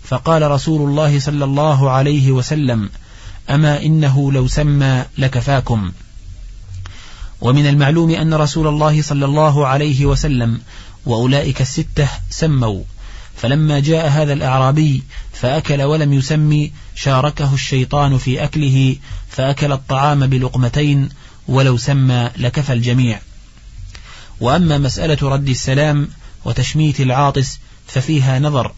فقال 0.04 0.50
رسول 0.50 0.88
الله 0.90 1.20
صلى 1.20 1.44
الله 1.44 1.90
عليه 1.90 2.30
وسلم 2.30 2.90
أما 3.50 3.82
إنه 3.82 4.32
لو 4.32 4.46
سمى 4.46 5.04
لكفاكم. 5.18 5.92
ومن 7.40 7.66
المعلوم 7.66 8.10
أن 8.10 8.34
رسول 8.34 8.66
الله 8.66 9.02
صلى 9.02 9.24
الله 9.24 9.66
عليه 9.66 10.06
وسلم 10.06 10.60
وأولئك 11.06 11.60
الستة 11.60 12.08
سموا 12.30 12.82
فلما 13.36 13.80
جاء 13.80 14.08
هذا 14.08 14.32
الأعرابي 14.32 15.02
فأكل 15.32 15.82
ولم 15.82 16.12
يسمي 16.12 16.72
شاركه 16.94 17.54
الشيطان 17.54 18.18
في 18.18 18.44
أكله 18.44 18.96
فأكل 19.28 19.72
الطعام 19.72 20.26
بلقمتين 20.26 21.08
ولو 21.48 21.76
سمى 21.76 22.30
لكفى 22.36 22.72
الجميع. 22.72 23.20
وأما 24.40 24.78
مسألة 24.78 25.18
رد 25.22 25.48
السلام 25.48 26.08
وتشميت 26.44 27.00
العاطس 27.00 27.58
ففيها 27.86 28.38
نظر 28.38 28.72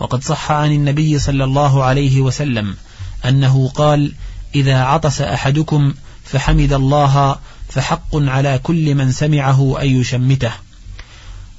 وقد 0.00 0.24
صح 0.24 0.52
عن 0.52 0.72
النبي 0.72 1.18
صلى 1.18 1.44
الله 1.44 1.84
عليه 1.84 2.20
وسلم 2.20 2.76
أنه 3.24 3.68
قال 3.68 4.12
إذا 4.54 4.82
عطس 4.82 5.20
أحدكم 5.20 5.94
فحمد 6.24 6.72
الله 6.72 7.38
فحق 7.68 8.16
على 8.16 8.60
كل 8.62 8.94
من 8.94 9.12
سمعه 9.12 9.82
أن 9.82 10.00
يشمته. 10.00 10.52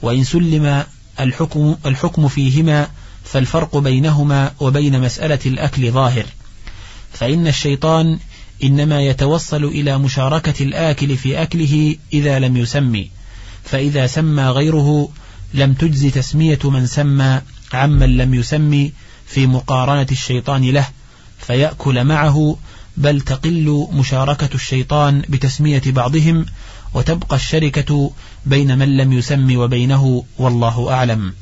وإن 0.01 0.23
سلم 0.23 0.83
الحكم, 1.19 1.75
الحكم 1.85 2.27
فيهما 2.27 2.87
فالفرق 3.23 3.77
بينهما 3.77 4.51
وبين 4.59 5.01
مسألة 5.01 5.39
الأكل 5.45 5.91
ظاهر. 5.91 6.25
فإن 7.13 7.47
الشيطان 7.47 8.19
إنما 8.63 9.01
يتوصل 9.01 9.63
إلى 9.63 9.97
مشاركة 9.97 10.63
الآكل 10.63 11.17
في 11.17 11.41
أكله 11.41 11.95
إذا 12.13 12.39
لم 12.39 12.57
يسمي. 12.57 13.09
فإذا 13.63 14.07
سمى 14.07 14.43
غيره 14.43 15.09
لم 15.53 15.73
تجز 15.73 16.05
تسمية 16.05 16.59
من 16.63 16.87
سمى 16.87 17.41
عمن 17.73 18.17
لم 18.17 18.33
يسمي 18.33 18.93
في 19.27 19.47
مقارنة 19.47 20.07
الشيطان 20.11 20.69
له 20.69 20.87
فيأكل 21.39 22.03
معه 22.03 22.57
بل 22.97 23.21
تقل 23.21 23.87
مشاركة 23.91 24.49
الشيطان 24.55 25.21
بتسمية 25.29 25.81
بعضهم 25.85 26.45
وتبقى 26.93 27.35
الشركة 27.35 28.11
بين 28.45 28.77
من 28.77 28.97
لم 28.97 29.13
يسم 29.13 29.57
وبينه 29.59 30.23
والله 30.37 30.93
أعلم. 30.93 31.33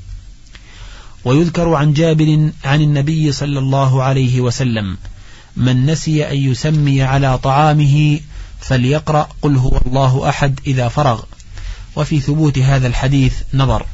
ويذكر 1.26 1.74
عن 1.74 1.94
جابر 1.94 2.50
عن 2.64 2.82
النبي 2.82 3.32
صلى 3.32 3.60
الله 3.60 4.04
عليه 4.04 4.42
وسلم 4.42 4.98
من 5.58 5.86
نسي 5.86 6.32
أن 6.32 6.38
يسمي 6.38 7.02
على 7.04 7.38
طعامه 7.38 8.20
فليقرأ 8.60 9.30
قل 9.42 9.56
هو 9.56 9.78
الله 9.88 10.30
أحد 10.30 10.60
إذا 10.68 10.88
فرغ. 10.88 11.24
وفي 11.96 12.20
ثبوت 12.20 12.60
هذا 12.60 12.88
الحديث 12.88 13.34
نظر. 13.54 13.86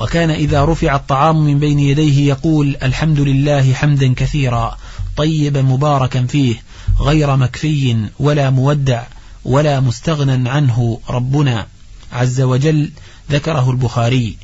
وكان 0.00 0.30
إذا 0.30 0.64
رفع 0.64 0.96
الطعام 0.96 1.44
من 1.44 1.58
بين 1.58 1.78
يديه 1.78 2.28
يقول 2.28 2.76
الحمد 2.82 3.20
لله 3.20 3.74
حمدا 3.74 4.14
كثيرا 4.14 4.78
طيبا 5.16 5.62
مباركا 5.62 6.26
فيه 6.26 6.62
غير 7.00 7.36
مكفي 7.36 8.08
ولا 8.18 8.50
مودع 8.50 9.02
ولا 9.46 9.80
مستغنى 9.80 10.50
عنه 10.50 11.00
ربنا 11.10 11.66
عز 12.12 12.40
وجل 12.40 12.90
ذكره 13.30 13.70
البخاري. 13.70 14.36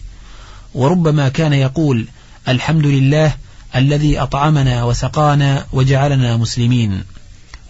وربما 0.74 1.28
كان 1.28 1.52
يقول 1.52 2.06
الحمد 2.48 2.86
لله 2.86 3.34
الذي 3.76 4.18
أطعمنا 4.18 4.84
وسقانا 4.84 5.66
وجعلنا 5.72 6.36
مسلمين. 6.36 7.04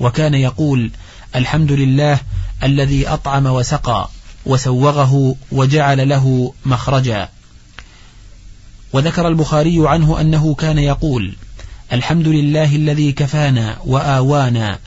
وكان 0.00 0.34
يقول 0.34 0.90
الحمد 1.36 1.72
لله 1.72 2.20
الذي 2.62 3.08
أطعم 3.08 3.46
وسقى 3.46 4.08
وسوغه 4.46 5.36
وجعل 5.52 6.08
له 6.08 6.54
مخرجا. 6.66 7.28
وذكر 8.92 9.28
البخاري 9.28 9.88
عنه 9.88 10.20
أنه 10.20 10.54
كان 10.54 10.78
يقول 10.78 11.34
الحمد 11.92 12.28
لله 12.28 12.76
الذي 12.76 13.12
كفانا 13.12 13.78
وآوانا 13.86 14.78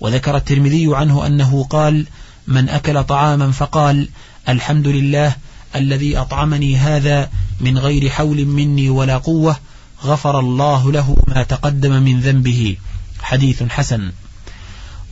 وذكر 0.00 0.36
الترمذي 0.36 0.96
عنه 0.96 1.26
أنه 1.26 1.64
قال 1.64 2.06
من 2.46 2.68
أكل 2.68 3.04
طعاما 3.04 3.50
فقال 3.50 4.08
الحمد 4.48 4.88
لله 4.88 5.36
الذي 5.76 6.16
أطعمني 6.18 6.76
هذا 6.76 7.30
من 7.60 7.78
غير 7.78 8.08
حول 8.08 8.44
مني 8.44 8.90
ولا 8.90 9.18
قوة 9.18 9.56
غفر 10.04 10.40
الله 10.40 10.92
له 10.92 11.16
ما 11.26 11.42
تقدم 11.42 12.02
من 12.02 12.20
ذنبه 12.20 12.76
حديث 13.20 13.62
حسن. 13.62 14.12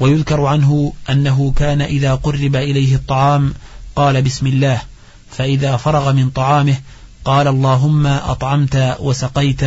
ويذكر 0.00 0.44
عنه 0.44 0.92
أنه 1.10 1.52
كان 1.56 1.82
إذا 1.82 2.14
قرب 2.14 2.56
إليه 2.56 2.94
الطعام 2.94 3.54
قال 3.96 4.22
بسم 4.22 4.46
الله 4.46 4.82
فإذا 5.30 5.76
فرغ 5.76 6.12
من 6.12 6.30
طعامه 6.30 6.76
قال 7.24 7.48
اللهم 7.48 8.06
أطعمت 8.06 8.96
وسقيت 9.00 9.60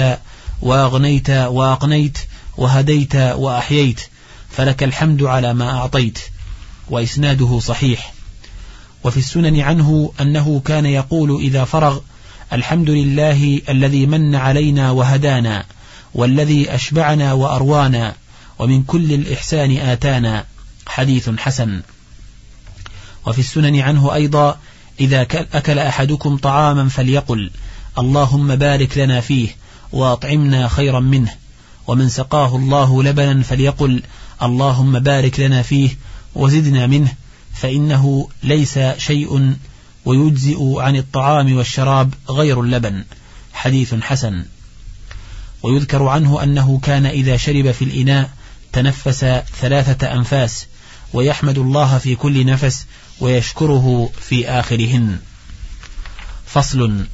وأغنيت 0.61 1.29
وأقنيت 1.29 2.17
وهديت 2.57 3.15
وأحييت 3.15 4.01
فلك 4.59 4.83
الحمد 4.83 5.23
على 5.23 5.53
ما 5.53 5.69
أعطيت 5.69 6.19
وإسناده 6.89 7.59
صحيح. 7.59 8.13
وفي 9.03 9.17
السنن 9.17 9.59
عنه 9.59 10.13
أنه 10.21 10.61
كان 10.65 10.85
يقول 10.85 11.41
إذا 11.41 11.63
فرغ 11.63 11.99
الحمد 12.53 12.89
لله 12.89 13.61
الذي 13.69 14.05
من 14.05 14.35
علينا 14.35 14.91
وهدانا 14.91 15.65
والذي 16.13 16.75
أشبعنا 16.75 17.33
وأروانا 17.33 18.15
ومن 18.59 18.83
كل 18.83 19.13
الإحسان 19.13 19.77
آتانا. 19.77 20.45
حديث 20.87 21.29
حسن. 21.29 21.81
وفي 23.27 23.39
السنن 23.39 23.79
عنه 23.79 24.13
أيضا 24.13 24.59
إذا 24.99 25.21
أكل 25.53 25.79
أحدكم 25.79 26.37
طعاما 26.37 26.89
فليقل 26.89 27.51
اللهم 27.97 28.55
بارك 28.55 28.97
لنا 28.97 29.21
فيه 29.21 29.55
وأطعمنا 29.91 30.67
خيرا 30.67 30.99
منه. 30.99 31.35
ومن 31.89 32.09
سقاه 32.09 32.55
الله 32.55 33.03
لبنا 33.03 33.43
فليقل 33.43 34.03
اللهم 34.43 34.99
بارك 34.99 35.39
لنا 35.39 35.61
فيه 35.61 35.97
وزدنا 36.35 36.87
منه 36.87 37.13
فإنه 37.53 38.29
ليس 38.43 38.79
شيء 38.97 39.55
ويجزئ 40.05 40.57
عن 40.77 40.95
الطعام 40.95 41.57
والشراب 41.57 42.13
غير 42.29 42.61
اللبن. 42.61 43.03
حديث 43.53 43.95
حسن. 43.95 44.45
ويذكر 45.63 46.03
عنه 46.03 46.43
أنه 46.43 46.79
كان 46.83 47.05
إذا 47.05 47.37
شرب 47.37 47.71
في 47.71 47.81
الإناء 47.81 48.29
تنفس 48.73 49.25
ثلاثة 49.61 50.13
أنفاس 50.13 50.67
ويحمد 51.13 51.57
الله 51.57 51.97
في 51.97 52.15
كل 52.15 52.45
نفس 52.45 52.85
ويشكره 53.19 54.09
في 54.21 54.49
آخرهن. 54.49 55.17
فصل. 56.45 57.05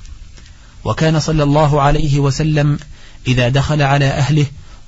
وكان 0.84 1.20
صلى 1.20 1.44
الله 1.44 1.82
عليه 1.82 2.20
وسلم 2.20 2.80
إذا 3.28 3.50
دخل 3.50 3.82
على 3.82 4.06
أهله 4.06 4.46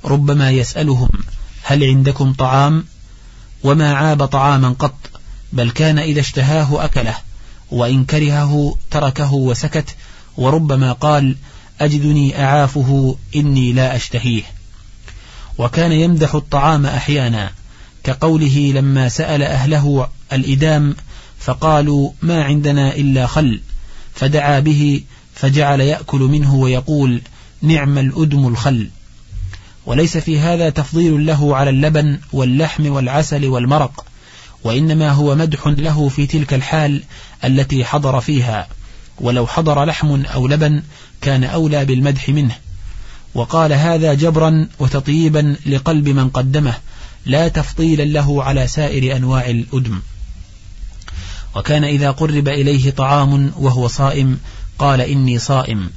ربما 0.07 0.51
يسألهم 0.51 1.09
هل 1.63 1.83
عندكم 1.83 2.33
طعام 2.33 2.85
وما 3.63 3.93
عاب 3.93 4.25
طعاما 4.25 4.69
قط 4.79 4.97
بل 5.53 5.71
كان 5.71 5.99
إذا 5.99 6.19
اشتهاه 6.19 6.85
أكله 6.85 7.15
وإن 7.71 8.05
كرهه 8.05 8.77
تركه 8.91 9.33
وسكت 9.33 9.95
وربما 10.37 10.91
قال 10.91 11.35
أجدني 11.81 12.43
أعافه 12.43 13.17
إني 13.35 13.73
لا 13.73 13.95
أشتهيه. 13.95 14.43
وكان 15.57 15.91
يمدح 15.91 16.35
الطعام 16.35 16.85
أحيانا 16.85 17.51
كقوله 18.03 18.71
لما 18.75 19.09
سأل 19.09 19.43
أهله 19.43 20.07
الإدام 20.33 20.95
فقالوا 21.39 22.11
ما 22.21 22.43
عندنا 22.43 22.95
إلا 22.95 23.27
خل 23.27 23.61
فدعا 24.15 24.59
به 24.59 25.01
فجعل 25.35 25.81
يأكل 25.81 26.19
منه 26.19 26.55
ويقول 26.55 27.21
نعم 27.61 27.97
الأدم 27.97 28.47
الخل. 28.47 28.89
وليس 29.87 30.17
في 30.17 30.39
هذا 30.39 30.69
تفضيل 30.69 31.25
له 31.25 31.55
على 31.55 31.69
اللبن 31.69 32.19
واللحم 32.33 32.91
والعسل 32.91 33.45
والمرق 33.45 34.05
وإنما 34.63 35.09
هو 35.11 35.35
مدح 35.35 35.67
له 35.67 36.09
في 36.09 36.25
تلك 36.25 36.53
الحال 36.53 37.03
التي 37.43 37.85
حضر 37.85 38.21
فيها 38.21 38.67
ولو 39.17 39.47
حضر 39.47 39.85
لحم 39.85 40.25
أو 40.25 40.47
لبن 40.47 40.83
كان 41.21 41.43
أولى 41.43 41.85
بالمدح 41.85 42.29
منه. 42.29 42.55
وقال 43.35 43.73
هذا 43.73 44.13
جبرا 44.13 44.67
وتطييبا 44.79 45.55
لقلب 45.65 46.09
من 46.09 46.29
قدمه 46.29 46.73
لا 47.25 47.47
تفضيلا 47.47 48.03
له 48.03 48.43
على 48.43 48.67
سائر 48.67 49.15
أنواع 49.15 49.49
الأدم. 49.49 50.01
وكان 51.55 51.83
إذا 51.83 52.11
قرب 52.11 52.47
إليه 52.47 52.91
طعام 52.91 53.51
وهو 53.57 53.87
صائم 53.87 54.39
قال 54.79 55.01
إني 55.01 55.39
صائم. 55.39 55.89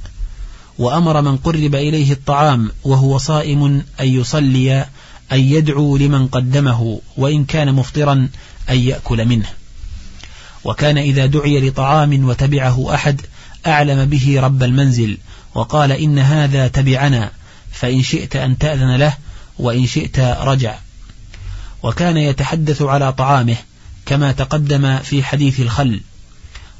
وأمر 0.81 1.21
من 1.21 1.37
قرب 1.37 1.75
إليه 1.75 2.11
الطعام 2.11 2.71
وهو 2.83 3.17
صائم 3.17 3.65
أن 3.99 4.07
يصلي 4.07 4.85
أن 5.31 5.39
يدعو 5.39 5.97
لمن 5.97 6.27
قدمه 6.27 7.01
وإن 7.17 7.45
كان 7.45 7.73
مفطرا 7.73 8.29
أن 8.69 8.79
يأكل 8.79 9.25
منه. 9.25 9.45
وكان 10.63 10.97
إذا 10.97 11.25
دعي 11.25 11.69
لطعام 11.69 12.25
وتبعه 12.29 12.95
أحد 12.95 13.21
أعلم 13.67 14.05
به 14.05 14.41
رب 14.41 14.63
المنزل 14.63 15.17
وقال 15.55 15.91
إن 15.91 16.19
هذا 16.19 16.67
تبعنا 16.67 17.31
فإن 17.71 18.03
شئت 18.03 18.35
أن 18.35 18.57
تأذن 18.57 18.95
له 18.95 19.17
وإن 19.59 19.87
شئت 19.87 20.19
رجع. 20.19 20.75
وكان 21.83 22.17
يتحدث 22.17 22.81
على 22.81 23.13
طعامه 23.13 23.55
كما 24.05 24.31
تقدم 24.31 24.97
في 24.99 25.23
حديث 25.23 25.59
الخل. 25.59 26.01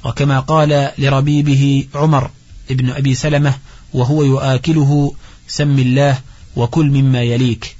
وكما 0.03 0.39
قال 0.39 0.91
لربيبه 0.97 1.87
عمر 1.95 2.29
ابن 2.71 2.89
أبي 2.89 3.15
سلمة 3.15 3.53
وهو 3.93 4.23
يآكله 4.23 5.13
سم 5.47 5.79
الله 5.79 6.19
وكل 6.55 6.85
مما 6.85 7.21
يليك. 7.21 7.75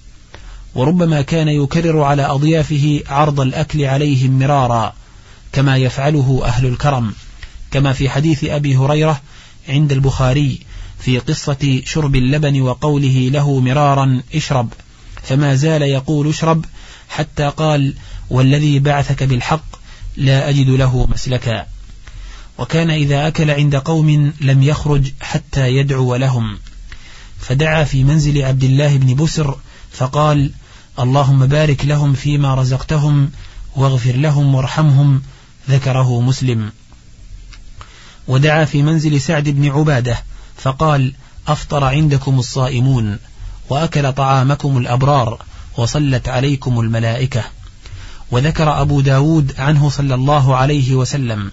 وربما 0.75 1.21
كان 1.21 1.47
يكرر 1.47 2.01
على 2.01 2.25
أضيافه 2.25 3.01
عرض 3.07 3.39
الأكل 3.39 3.85
عليهم 3.85 4.39
مرارا 4.39 4.93
كما 5.51 5.77
يفعله 5.77 6.41
أهل 6.45 6.65
الكرم 6.65 7.13
كما 7.71 7.93
في 7.93 8.09
حديث 8.09 8.43
أبي 8.43 8.75
هريرة 8.75 9.21
عند 9.69 9.91
البخاري 9.91 10.59
في 10.99 11.19
قصة 11.19 11.81
شرب 11.85 12.15
اللبن 12.15 12.61
وقوله 12.61 13.29
له 13.33 13.59
مرارا 13.59 14.21
اشرب 14.35 14.73
فما 15.23 15.55
زال 15.55 15.81
يقول 15.81 16.29
اشرب 16.29 16.65
حتى 17.09 17.49
قال 17.57 17.93
والذي 18.29 18.79
بعثك 18.79 19.23
بالحق 19.23 19.65
لا 20.17 20.49
أجد 20.49 20.69
له 20.69 21.07
مسلكا. 21.11 21.65
وكان 22.57 22.89
إذا 22.89 23.27
أكل 23.27 23.51
عند 23.51 23.75
قوم 23.75 24.33
لم 24.41 24.63
يخرج 24.63 25.11
حتى 25.21 25.67
يدعو 25.67 26.15
لهم. 26.15 26.57
فدعا 27.39 27.83
في 27.83 28.03
منزل 28.03 28.41
عبد 28.43 28.63
الله 28.63 28.97
بن 28.97 29.15
بسر 29.15 29.57
فقال 29.91 30.51
اللهم 30.99 31.45
بارك 31.45 31.85
لهم 31.85 32.13
فيما 32.13 32.55
رزقتهم 32.55 33.31
واغفر 33.75 34.15
لهم 34.15 34.55
وارحمهم 34.55 35.21
ذكره 35.69 36.21
مسلم. 36.21 36.71
ودعا 38.27 38.65
في 38.65 38.81
منزل 38.81 39.21
سعد 39.21 39.49
بن 39.49 39.69
عبادة 39.69 40.23
فقال 40.57 41.13
أفطر 41.47 41.83
عندكم 41.83 42.39
الصائمون 42.39 43.17
وأكل 43.69 44.13
طعامكم 44.13 44.77
الأبرار 44.77 45.45
وصلت 45.77 46.27
عليكم 46.27 46.79
الملائكة 46.79 47.43
وذكر 48.31 48.81
أبو 48.81 49.01
داود 49.01 49.53
عنه 49.57 49.89
صلى 49.89 50.15
الله 50.15 50.55
عليه 50.55 50.95
وسلم. 50.95 51.51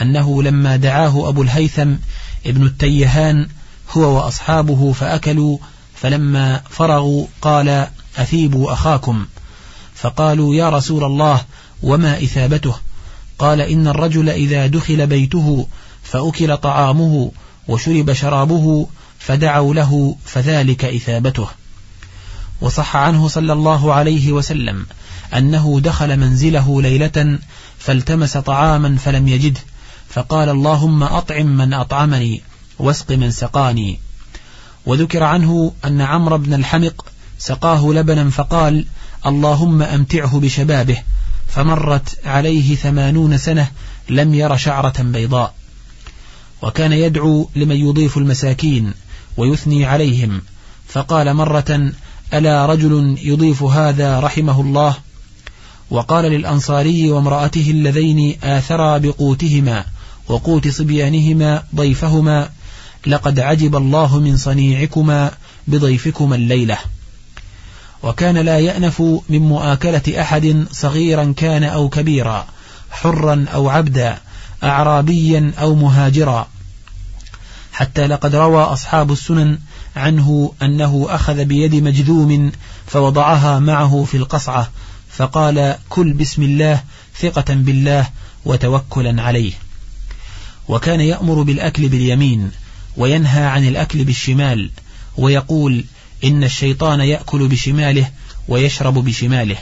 أنه 0.00 0.42
لما 0.42 0.76
دعاه 0.76 1.28
أبو 1.28 1.42
الهيثم 1.42 1.92
ابن 2.46 2.66
التيهان 2.66 3.48
هو 3.90 4.16
وأصحابه 4.16 4.92
فأكلوا 4.92 5.58
فلما 5.94 6.60
فرغوا 6.70 7.26
قال 7.42 7.86
أثيبوا 8.16 8.72
أخاكم 8.72 9.26
فقالوا 9.94 10.54
يا 10.54 10.70
رسول 10.70 11.04
الله 11.04 11.44
وما 11.82 12.22
إثابته؟ 12.22 12.74
قال 13.38 13.60
إن 13.60 13.88
الرجل 13.88 14.28
إذا 14.28 14.66
دخل 14.66 15.06
بيته 15.06 15.66
فأكل 16.02 16.56
طعامه 16.56 17.32
وشرب 17.68 18.12
شرابه 18.12 18.86
فدعوا 19.18 19.74
له 19.74 20.16
فذلك 20.24 20.84
إثابته 20.84 21.48
وصح 22.60 22.96
عنه 22.96 23.28
صلى 23.28 23.52
الله 23.52 23.92
عليه 23.92 24.32
وسلم 24.32 24.86
أنه 25.34 25.80
دخل 25.80 26.16
منزله 26.16 26.82
ليلة 26.82 27.38
فالتمس 27.78 28.36
طعاما 28.36 28.96
فلم 28.96 29.28
يجده. 29.28 29.60
فقال 30.08 30.48
اللهم 30.48 31.02
أطعم 31.02 31.46
من 31.46 31.74
أطعمني 31.74 32.42
واسق 32.78 33.12
من 33.12 33.30
سقاني. 33.30 33.98
وذكر 34.86 35.22
عنه 35.22 35.72
أن 35.84 36.00
عمرو 36.00 36.38
بن 36.38 36.54
الحمق 36.54 37.04
سقاه 37.38 37.92
لبنا 37.92 38.30
فقال 38.30 38.86
اللهم 39.26 39.82
أمتعه 39.82 40.40
بشبابه 40.40 40.98
فمرت 41.48 42.26
عليه 42.26 42.76
ثمانون 42.76 43.38
سنة 43.38 43.70
لم 44.08 44.34
ير 44.34 44.56
شعرة 44.56 45.02
بيضاء. 45.02 45.54
وكان 46.62 46.92
يدعو 46.92 47.48
لمن 47.56 47.76
يضيف 47.76 48.18
المساكين 48.18 48.92
ويثني 49.36 49.84
عليهم 49.84 50.42
فقال 50.88 51.34
مرة 51.34 51.92
ألا 52.34 52.66
رجل 52.66 53.18
يضيف 53.22 53.62
هذا 53.62 54.20
رحمه 54.20 54.60
الله؟ 54.60 54.96
وقال 55.90 56.24
للأنصاري 56.24 57.10
وامرأته 57.10 57.70
اللذين 57.70 58.36
آثرا 58.42 58.98
بقوتهما 58.98 59.84
وقوت 60.28 60.68
صبيانهما 60.68 61.62
ضيفهما 61.74 62.50
لقد 63.06 63.40
عجب 63.40 63.76
الله 63.76 64.18
من 64.18 64.36
صنيعكما 64.36 65.30
بضيفكما 65.68 66.36
الليلة. 66.36 66.78
وكان 68.02 68.38
لا 68.38 68.58
يأنف 68.58 69.00
من 69.28 69.38
مؤاكلة 69.38 70.20
أحد 70.20 70.66
صغيرا 70.72 71.34
كان 71.36 71.64
أو 71.64 71.88
كبيرا 71.88 72.46
حرا 72.90 73.46
أو 73.54 73.68
عبدا 73.68 74.18
أعرابيا 74.62 75.52
أو 75.60 75.74
مهاجرا. 75.74 76.48
حتى 77.72 78.06
لقد 78.06 78.34
روى 78.34 78.62
أصحاب 78.62 79.12
السنن 79.12 79.58
عنه 79.96 80.52
أنه 80.62 81.06
أخذ 81.08 81.44
بيد 81.44 81.74
مجذوم 81.74 82.52
فوضعها 82.86 83.58
معه 83.58 84.04
في 84.04 84.16
القصعة 84.16 84.70
فقال 85.10 85.76
كل 85.88 86.12
بسم 86.12 86.42
الله 86.42 86.82
ثقة 87.20 87.54
بالله 87.54 88.06
وتوكلا 88.44 89.22
عليه. 89.22 89.52
وكان 90.68 91.00
يأمر 91.00 91.42
بالأكل 91.42 91.88
باليمين 91.88 92.50
وينهى 92.96 93.44
عن 93.44 93.68
الأكل 93.68 94.04
بالشمال 94.04 94.70
ويقول 95.16 95.84
إن 96.24 96.44
الشيطان 96.44 97.00
يأكل 97.00 97.48
بشماله 97.48 98.10
ويشرب 98.48 98.94
بشماله. 98.94 99.56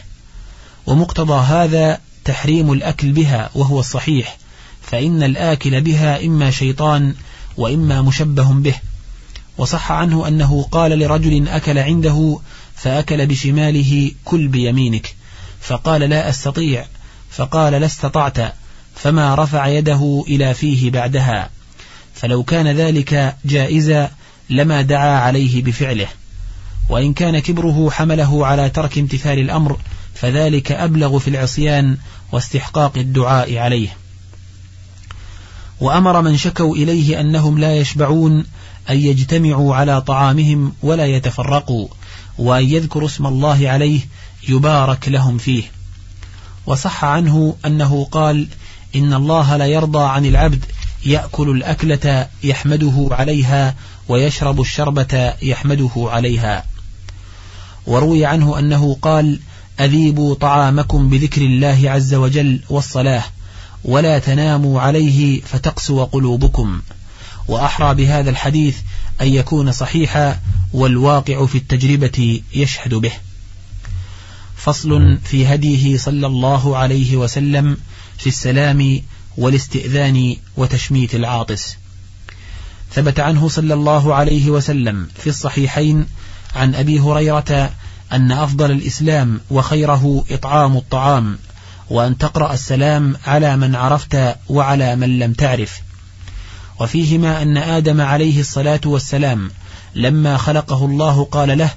ومقتضى 0.86 1.46
هذا 1.46 2.00
تحريم 2.24 2.72
الأكل 2.72 3.12
بها 3.12 3.50
وهو 3.54 3.80
الصحيح 3.80 4.36
فإن 4.82 5.22
الآكل 5.22 5.80
بها 5.80 6.24
إما 6.26 6.50
شيطان 6.50 7.14
وإما 7.56 8.02
مشبه 8.02 8.52
به. 8.52 8.74
وصح 9.58 9.92
عنه 9.92 10.28
أنه 10.28 10.62
قال 10.62 10.98
لرجل 10.98 11.48
أكل 11.48 11.78
عنده 11.78 12.38
فأكل 12.74 13.26
بشماله 13.26 14.10
كل 14.24 14.48
بيمينك 14.48 15.14
فقال 15.60 16.00
لا 16.00 16.28
أستطيع 16.28 16.86
فقال 17.30 17.72
لا 17.72 17.86
استطعت. 17.86 18.63
فما 18.94 19.34
رفع 19.34 19.66
يده 19.66 20.24
إلى 20.28 20.54
فيه 20.54 20.90
بعدها. 20.90 21.50
فلو 22.14 22.42
كان 22.42 22.68
ذلك 22.68 23.36
جائزا 23.44 24.10
لما 24.50 24.82
دعا 24.82 25.18
عليه 25.18 25.62
بفعله. 25.62 26.08
وإن 26.88 27.12
كان 27.12 27.38
كبره 27.38 27.90
حمله 27.90 28.46
على 28.46 28.70
ترك 28.70 28.98
امتثال 28.98 29.38
الأمر 29.38 29.78
فذلك 30.14 30.72
أبلغ 30.72 31.18
في 31.18 31.28
العصيان 31.28 31.96
واستحقاق 32.32 32.98
الدعاء 32.98 33.56
عليه. 33.56 33.96
وأمر 35.80 36.22
من 36.22 36.36
شكوا 36.36 36.76
إليه 36.76 37.20
أنهم 37.20 37.58
لا 37.58 37.76
يشبعون 37.76 38.44
أن 38.90 38.96
يجتمعوا 38.96 39.74
على 39.74 40.00
طعامهم 40.00 40.72
ولا 40.82 41.06
يتفرقوا 41.06 41.88
وأن 42.38 42.64
يذكروا 42.64 43.08
اسم 43.08 43.26
الله 43.26 43.68
عليه 43.68 44.00
يبارك 44.48 45.08
لهم 45.08 45.38
فيه. 45.38 45.62
وصح 46.66 47.04
عنه 47.04 47.56
أنه 47.66 48.04
قال 48.04 48.46
إن 48.96 49.14
الله 49.14 49.56
لا 49.56 49.66
يرضى 49.66 50.04
عن 50.04 50.26
العبد 50.26 50.64
يأكل 51.06 51.50
الأكلة 51.50 52.28
يحمده 52.44 53.08
عليها 53.10 53.74
ويشرب 54.08 54.60
الشربة 54.60 55.34
يحمده 55.42 55.90
عليها. 55.96 56.64
وروي 57.86 58.26
عنه 58.26 58.58
أنه 58.58 58.96
قال 59.02 59.40
أذيبوا 59.80 60.34
طعامكم 60.34 61.08
بذكر 61.08 61.42
الله 61.42 61.90
عز 61.90 62.14
وجل 62.14 62.60
والصلاة 62.70 63.24
ولا 63.84 64.18
تناموا 64.18 64.80
عليه 64.80 65.40
فتقسو 65.40 66.04
قلوبكم. 66.04 66.80
وأحرى 67.48 67.94
بهذا 67.94 68.30
الحديث 68.30 68.76
أن 69.20 69.28
يكون 69.28 69.72
صحيحا 69.72 70.40
والواقع 70.72 71.46
في 71.46 71.58
التجربة 71.58 72.40
يشهد 72.54 72.94
به. 72.94 73.12
فصل 74.56 75.18
في 75.24 75.46
هديه 75.46 75.96
صلى 75.96 76.26
الله 76.26 76.76
عليه 76.76 77.16
وسلم 77.16 77.76
في 78.18 78.26
السلام 78.26 79.00
والاستئذان 79.36 80.36
وتشميت 80.56 81.14
العاطس. 81.14 81.76
ثبت 82.92 83.20
عنه 83.20 83.48
صلى 83.48 83.74
الله 83.74 84.14
عليه 84.14 84.50
وسلم 84.50 85.08
في 85.18 85.26
الصحيحين 85.26 86.06
عن 86.54 86.74
أبي 86.74 87.00
هريرة 87.00 87.70
أن 88.12 88.32
أفضل 88.32 88.70
الإسلام 88.70 89.40
وخيره 89.50 90.24
إطعام 90.30 90.76
الطعام 90.76 91.38
وأن 91.90 92.18
تقرأ 92.18 92.54
السلام 92.54 93.16
على 93.26 93.56
من 93.56 93.74
عرفت 93.74 94.36
وعلى 94.48 94.96
من 94.96 95.18
لم 95.18 95.32
تعرف. 95.32 95.80
وفيهما 96.80 97.42
أن 97.42 97.56
آدم 97.56 98.00
عليه 98.00 98.40
الصلاة 98.40 98.80
والسلام 98.84 99.50
لما 99.94 100.36
خلقه 100.36 100.84
الله 100.84 101.24
قال 101.24 101.58
له 101.58 101.70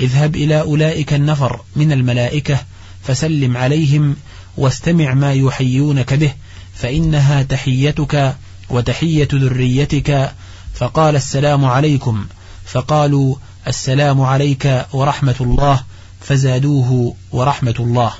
اذهب 0.00 0.36
إلى 0.36 0.60
أولئك 0.60 1.12
النفر 1.12 1.60
من 1.76 1.92
الملائكة 1.92 2.58
فسلم 3.04 3.56
عليهم 3.56 4.16
واستمع 4.58 5.14
ما 5.14 5.32
يحيونك 5.32 6.14
به 6.14 6.32
فإنها 6.74 7.42
تحيتك 7.42 8.36
وتحية 8.70 9.28
ذريتك. 9.32 10.32
فقال 10.74 11.16
السلام 11.16 11.64
عليكم. 11.64 12.26
فقالوا 12.64 13.36
السلام 13.66 14.20
عليك 14.20 14.86
ورحمة 14.92 15.36
الله 15.40 15.84
فزادوه 16.20 17.14
ورحمة 17.32 17.74
الله. 17.80 18.12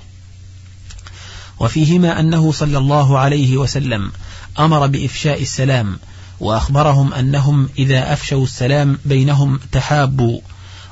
وفيهما 1.61 2.21
أنه 2.21 2.53
صلى 2.53 2.79
الله 2.79 3.19
عليه 3.19 3.57
وسلم 3.57 4.13
أمر 4.59 4.87
بإفشاء 4.87 5.43
السلام 5.43 5.99
وأخبرهم 6.41 7.15
أنهم 7.15 7.69
إذا 7.79 8.13
أفشوا 8.13 8.45
السلام 8.45 8.99
بينهم 9.05 9.61
تحابوا 9.73 10.41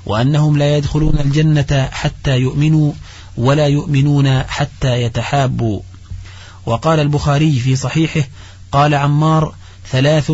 وأنهم 0.06 0.58
لا 0.58 0.76
يدخلون 0.76 1.18
الجنة 1.18 1.88
حتى 1.92 2.36
يؤمنوا 2.36 2.92
ولا 3.38 3.66
يؤمنون 3.66 4.42
حتى 4.42 5.02
يتحابوا. 5.02 5.80
وقال 6.66 7.00
البخاري 7.00 7.58
في 7.58 7.76
صحيحه 7.76 8.28
قال 8.72 8.94
عمار 8.94 9.54
ثلاث 9.90 10.32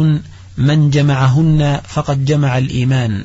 من 0.56 0.90
جمعهن 0.90 1.80
فقد 1.88 2.24
جمع 2.24 2.58
الإيمان 2.58 3.24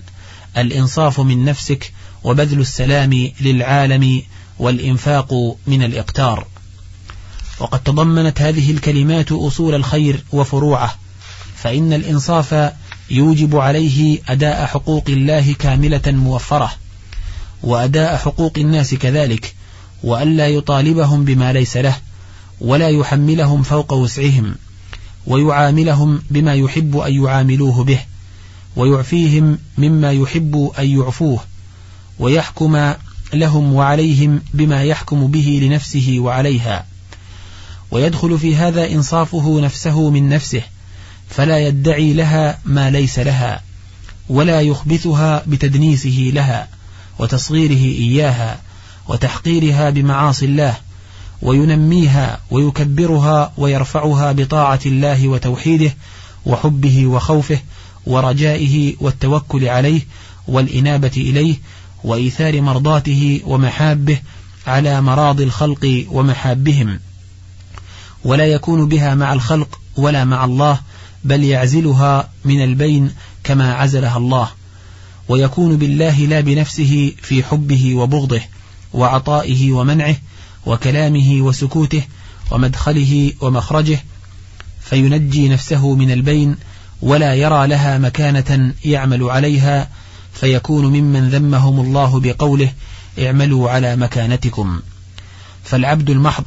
الإنصاف 0.58 1.20
من 1.20 1.46
نفسك 1.46 1.94
وبذل 2.24 2.60
السلام 2.60 3.32
للعالم 3.42 4.22
والإنفاق 4.60 5.34
من 5.68 5.84
الإقتار. 5.84 6.48
وقد 7.60 7.84
تضمنت 7.84 8.42
هذه 8.42 8.72
الكلمات 8.72 9.32
أصول 9.32 9.76
الخير 9.76 10.24
وفروعه 10.32 10.96
فإن 11.56 11.94
الإنصاف 11.94 12.72
يوجب 13.10 13.56
عليه 13.56 14.20
أداء 14.30 14.66
حقوق 14.66 15.04
الله 15.10 15.54
كاملة 15.60 16.02
موفرة 16.08 16.72
وأداء 17.64 18.18
حقوق 18.18 18.54
الناس 18.58 18.94
كذلك 18.94 19.56
وألا 20.04 20.48
يطالبهم 20.48 21.26
بما 21.26 21.54
ليس 21.54 21.78
له 21.78 21.98
ولا 22.62 22.88
يحملهم 22.88 23.64
فوق 23.64 23.94
وسعهم 23.94 24.56
ويعاملهم 25.28 26.22
بما 26.32 26.54
يحب 26.54 26.98
أن 26.98 27.24
يعاملوه 27.24 27.84
به 27.84 28.00
ويعفيهم 28.76 29.58
مما 29.78 30.12
يحب 30.12 30.72
أن 30.80 30.86
يعفوه 31.00 31.40
ويحكم 32.20 32.94
لهم 33.34 33.74
وعليهم 33.74 34.42
بما 34.54 34.84
يحكم 34.84 35.28
به 35.28 35.60
لنفسه 35.64 36.16
وعليها. 36.20 36.86
ويدخل 37.92 38.40
في 38.40 38.56
هذا 38.56 38.92
إنصافه 38.92 39.60
نفسه 39.62 40.10
من 40.10 40.30
نفسه 40.30 40.62
فلا 41.30 41.60
يدعي 41.60 42.14
لها 42.14 42.60
ما 42.66 42.90
ليس 42.92 43.20
لها 43.20 43.62
ولا 44.30 44.62
يخبثها 44.62 45.44
بتدنيسه 45.48 46.32
لها 46.34 46.68
وتصغيره 47.20 48.00
إياها. 48.00 48.60
وتحقيرها 49.08 49.90
بمعاصي 49.90 50.46
الله 50.46 50.78
وينميها 51.42 52.40
ويكبرها 52.52 53.54
ويرفعها 53.58 54.32
بطاعة 54.32 54.80
الله 54.86 55.28
وتوحيده 55.28 55.96
وحبه 56.46 57.08
وخوفه 57.08 57.60
ورجائه 58.06 58.96
والتوكل 59.00 59.68
عليه 59.68 60.02
والإنابة 60.48 61.12
إليه 61.18 61.56
وإيثار 62.04 62.62
مرضاته 62.62 63.42
ومحابه 63.46 64.20
على 64.68 65.02
مراض 65.02 65.42
الخلق 65.42 66.06
ومحابهم. 66.12 67.00
ولا 68.24 68.46
يكون 68.46 68.88
بها 68.88 69.16
مع 69.16 69.34
الخلق 69.34 69.80
ولا 69.98 70.26
مع 70.26 70.46
الله 70.46 70.80
بل 71.24 71.44
يعزلها 71.44 72.30
من 72.46 72.64
البين 72.64 73.12
كما 73.44 73.74
عزلها 73.74 74.18
الله. 74.18 74.50
ويكون 75.28 75.78
بالله 75.78 76.20
لا 76.20 76.42
بنفسه 76.42 77.14
في 77.22 77.44
حبه 77.44 77.96
وبغضه 77.96 78.42
وعطائه 78.94 79.72
ومنعه 79.72 80.16
وكلامه 80.66 81.42
وسكوته 81.42 82.04
ومدخله 82.52 83.34
ومخرجه 83.42 84.00
فينجي 84.82 85.50
نفسه 85.50 85.96
من 85.96 86.12
البين 86.12 86.56
ولا 87.02 87.34
يرى 87.34 87.68
لها 87.68 87.98
مكانة 87.98 88.74
يعمل 88.86 89.24
عليها 89.24 89.90
فيكون 90.34 90.86
ممن 90.86 91.30
ذمهم 91.30 91.80
الله 91.80 92.20
بقوله 92.20 92.74
اعملوا 93.20 93.70
على 93.70 93.96
مكانتكم 93.96 94.80
فالعبد 95.64 96.10
المحض 96.10 96.44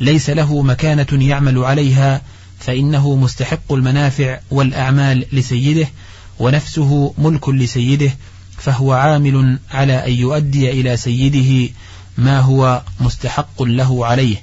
ليس 0.00 0.30
له 0.30 0.62
مكانة 0.62 1.06
يعمل 1.12 1.58
عليها 1.58 2.22
فإنه 2.58 3.16
مستحق 3.16 3.72
المنافع 3.72 4.38
والأعمال 4.50 5.26
لسيده 5.32 5.88
ونفسه 6.38 7.14
ملك 7.18 7.48
لسيده 7.48 8.10
فهو 8.58 8.92
عامل 8.92 9.58
على 9.70 10.06
أن 10.06 10.12
يؤدي 10.12 10.70
إلى 10.70 10.96
سيده 10.96 11.72
ما 12.18 12.40
هو 12.40 12.82
مستحق 13.00 13.62
له 13.62 14.06
عليه 14.06 14.36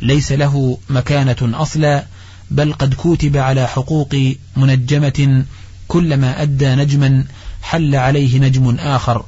ليس 0.00 0.32
له 0.32 0.78
مكانة 0.90 1.36
أصلا 1.42 2.04
بل 2.50 2.72
قد 2.72 2.94
كوتب 2.94 3.36
على 3.36 3.68
حقوق 3.68 4.14
منجمة 4.56 5.44
كلما 5.88 6.42
أدى 6.42 6.74
نجما 6.74 7.24
حل 7.62 7.94
عليه 7.94 8.38
نجم 8.38 8.76
آخر 8.78 9.24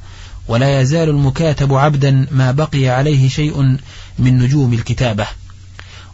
ولا 0.49 0.81
يزال 0.81 1.09
المكاتب 1.09 1.75
عبدا 1.75 2.27
ما 2.31 2.53
بقي 2.53 2.88
عليه 2.88 3.29
شيء 3.29 3.79
من 4.18 4.38
نجوم 4.38 4.72
الكتابة. 4.72 5.27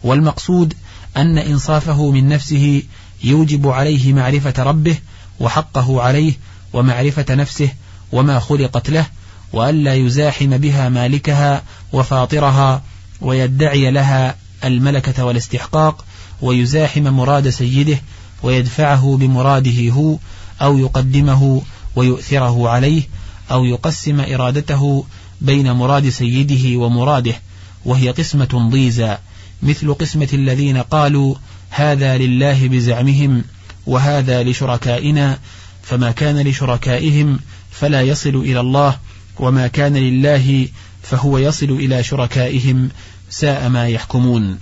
والمقصود 0.03 0.73
أن 1.17 1.37
إنصافه 1.37 2.11
من 2.11 2.27
نفسه 2.27 2.83
يوجب 3.23 3.67
عليه 3.67 4.13
معرفة 4.13 4.63
ربه 4.63 4.97
وحقه 5.39 6.01
عليه 6.01 6.33
ومعرفة 6.73 7.35
نفسه 7.35 7.69
وما 8.13 8.39
خلقت 8.39 8.89
له 8.89 9.05
وألا 9.53 9.93
يزاحم 9.93 10.57
بها 10.57 10.89
مالكها 10.89 11.63
وفاطرها 11.93 12.83
ويدعي 13.21 13.91
لها 13.91 14.35
الملكة 14.63 15.25
والاستحقاق 15.25 16.05
ويزاحم 16.41 17.03
مراد 17.03 17.49
سيده 17.49 18.01
ويدفعه 18.43 19.17
بمراده 19.19 19.89
هو 19.89 20.17
أو 20.61 20.77
يقدمه 20.77 21.61
ويؤثره 21.95 22.69
عليه 22.69 23.03
أو 23.51 23.65
يقسم 23.65 24.19
إرادته 24.19 25.05
بين 25.41 25.71
مراد 25.71 26.09
سيده 26.09 26.79
ومراده 26.79 27.35
وهي 27.85 28.09
قسمة 28.09 28.69
ضيزى 28.71 29.17
مثل 29.63 29.93
قسمة 29.93 30.29
الذين 30.33 30.77
قالوا 30.77 31.35
هذا 31.69 32.17
لله 32.17 32.67
بزعمهم 32.67 33.43
وهذا 33.85 34.43
لشركائنا 34.43 35.39
فما 35.83 36.11
كان 36.11 36.47
لشركائهم 36.47 37.39
فلا 37.71 38.01
يصل 38.01 38.35
إلى 38.35 38.59
الله 38.59 38.99
وما 39.39 39.67
كان 39.67 39.97
لله 39.97 40.67
فهو 41.03 41.37
يصل 41.37 41.71
إلى 41.71 42.03
شركائهم 42.03 42.89
ساء 43.29 43.69
ما 43.69 43.87
يحكمون. 43.87 44.59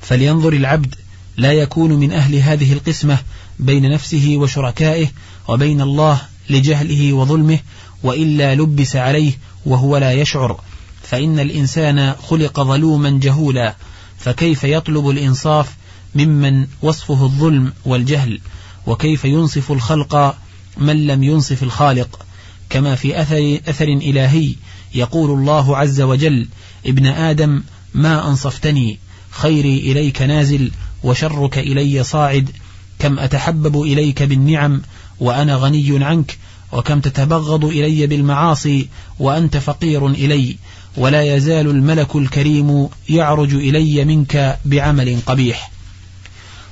فلينظر 0.00 0.52
العبد 0.52 0.94
لا 1.36 1.52
يكون 1.52 1.92
من 1.92 2.12
أهل 2.12 2.34
هذه 2.34 2.72
القسمة 2.72 3.18
بين 3.58 3.90
نفسه 3.90 4.34
وشركائه 4.36 5.08
وبين 5.48 5.80
الله 5.80 6.20
لجهله 6.50 7.12
وظلمه 7.12 7.58
وإلا 8.02 8.54
لبس 8.54 8.96
عليه 8.96 9.32
وهو 9.66 9.96
لا 9.96 10.12
يشعر. 10.12 10.60
فإن 11.02 11.38
الإنسان 11.38 12.12
خلق 12.12 12.60
ظلوما 12.60 13.10
جهولا 13.22 13.76
فكيف 14.18 14.64
يطلب 14.64 15.10
الإنصاف 15.10 15.76
ممن 16.14 16.66
وصفه 16.82 17.24
الظلم 17.24 17.72
والجهل؟ 17.84 18.40
وكيف 18.86 19.24
ينصف 19.24 19.72
الخلق 19.72 20.36
من 20.76 21.06
لم 21.06 21.22
ينصف 21.22 21.62
الخالق. 21.62 22.26
كما 22.70 22.94
في 22.94 23.20
أثر, 23.20 23.58
أثر 23.68 23.88
إلهي 23.88 24.54
يقول 24.94 25.30
الله 25.30 25.76
عز 25.76 26.00
وجل 26.00 26.48
ابن 26.86 27.06
آدم 27.06 27.62
ما 27.94 28.28
أنصفتني 28.28 28.98
خيري 29.30 29.78
إليك 29.78 30.22
نازل 30.22 30.70
وشرك 31.02 31.58
إلي 31.58 32.04
صاعد 32.04 32.50
كم 32.98 33.18
أتحبب 33.18 33.82
إليك 33.82 34.22
بالنعم 34.22 34.82
وأنا 35.20 35.56
غني 35.56 36.04
عنك 36.04 36.38
وكم 36.72 37.00
تتبغض 37.00 37.64
إلي 37.64 38.06
بالمعاصي 38.06 38.88
وأنت 39.18 39.56
فقير 39.56 40.06
إلي 40.06 40.56
ولا 40.96 41.36
يزال 41.36 41.70
الملك 41.70 42.16
الكريم 42.16 42.88
يعرج 43.08 43.54
إلي 43.54 44.04
منك 44.04 44.58
بعمل 44.64 45.18
قبيح. 45.26 45.70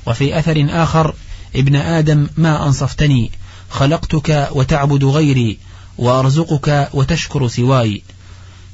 وفي 0.07 0.39
أثر 0.39 0.67
آخر 0.69 1.15
ابن 1.57 1.77
آدم 1.77 2.29
ما 2.37 2.67
أنصفتني 2.67 3.31
خلقتك 3.71 4.49
وتعبد 4.53 5.05
غيري 5.05 5.59
وأرزقك 5.99 6.89
وتشكر 6.95 7.49
سواي. 7.49 8.03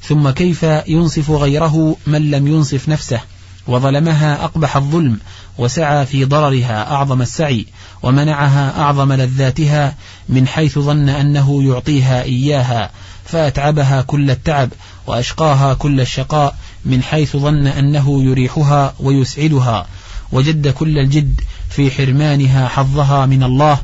ثم 0.03 0.31
كيف 0.31 0.63
ينصف 0.63 1.31
غيره 1.31 1.97
من 2.07 2.31
لم 2.31 2.47
ينصف 2.47 2.89
نفسه؟ 2.89 3.21
وظلمها 3.67 4.45
أقبح 4.45 4.77
الظلم 4.77 5.19
وسعى 5.59 6.07
في 6.07 6.25
ضررها 6.25 6.93
أعظم 6.93 7.23
السعي 7.23 7.67
ومنعها 8.03 8.81
أعظم 8.81 9.13
لذاتها 9.13 9.95
من 10.29 10.47
حيث 10.47 10.79
ظن 10.79 11.09
أنه 11.09 11.63
يعطيها 11.63 12.23
إياها 12.23 12.91
فأتعبها 13.25 14.03
كل 14.03 14.31
التعب 14.31 14.71
وأشقاها 15.07 15.75
كل 15.75 16.01
الشقاء 16.01 16.57
من 16.85 17.03
حيث 17.03 17.37
ظن 17.37 17.67
أنه 17.67 18.25
يريحها 18.25 18.95
ويسعدها. 19.01 19.87
وجد 20.33 20.69
كل 20.69 20.99
الجد 20.99 21.41
في 21.71 21.91
حرمانها 21.91 22.69
حظها 22.69 23.27
من 23.27 23.43
الله 23.43 23.79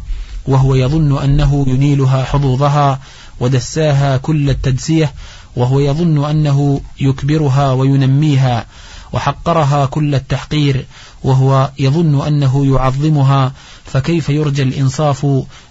وهو 0.46 0.74
يظن 0.74 1.18
أنه 1.18 1.64
ينيلها 1.68 2.24
حظوظها 2.24 3.00
ودساها 3.40 4.16
كل 4.16 4.50
التدسية 4.50 5.12
وهو 5.56 5.80
يظن 5.80 6.24
أنه 6.24 6.80
يكبرها 7.00 7.72
وينميها 7.72 8.66
وحقرها 9.12 9.86
كل 9.86 10.14
التحقير 10.14 10.86
وهو 11.24 11.70
يظن 11.78 12.26
أنه 12.26 12.66
يعظمها 12.66 13.52
فكيف 13.84 14.28
يرجى 14.28 14.62
الإنصاف 14.62 15.26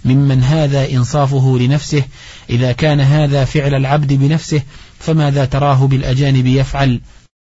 ممن 0.05 0.43
هذا 0.43 0.91
إنصافه 0.91 1.57
لنفسه؟ 1.59 2.03
إذا 2.49 2.71
كان 2.71 2.99
هذا 2.99 3.45
فعل 3.45 3.75
العبد 3.75 4.13
بنفسه 4.13 4.61
فماذا 4.99 5.45
تراه 5.45 5.87
بالأجانب 5.87 6.45
يفعل؟ 6.45 7.01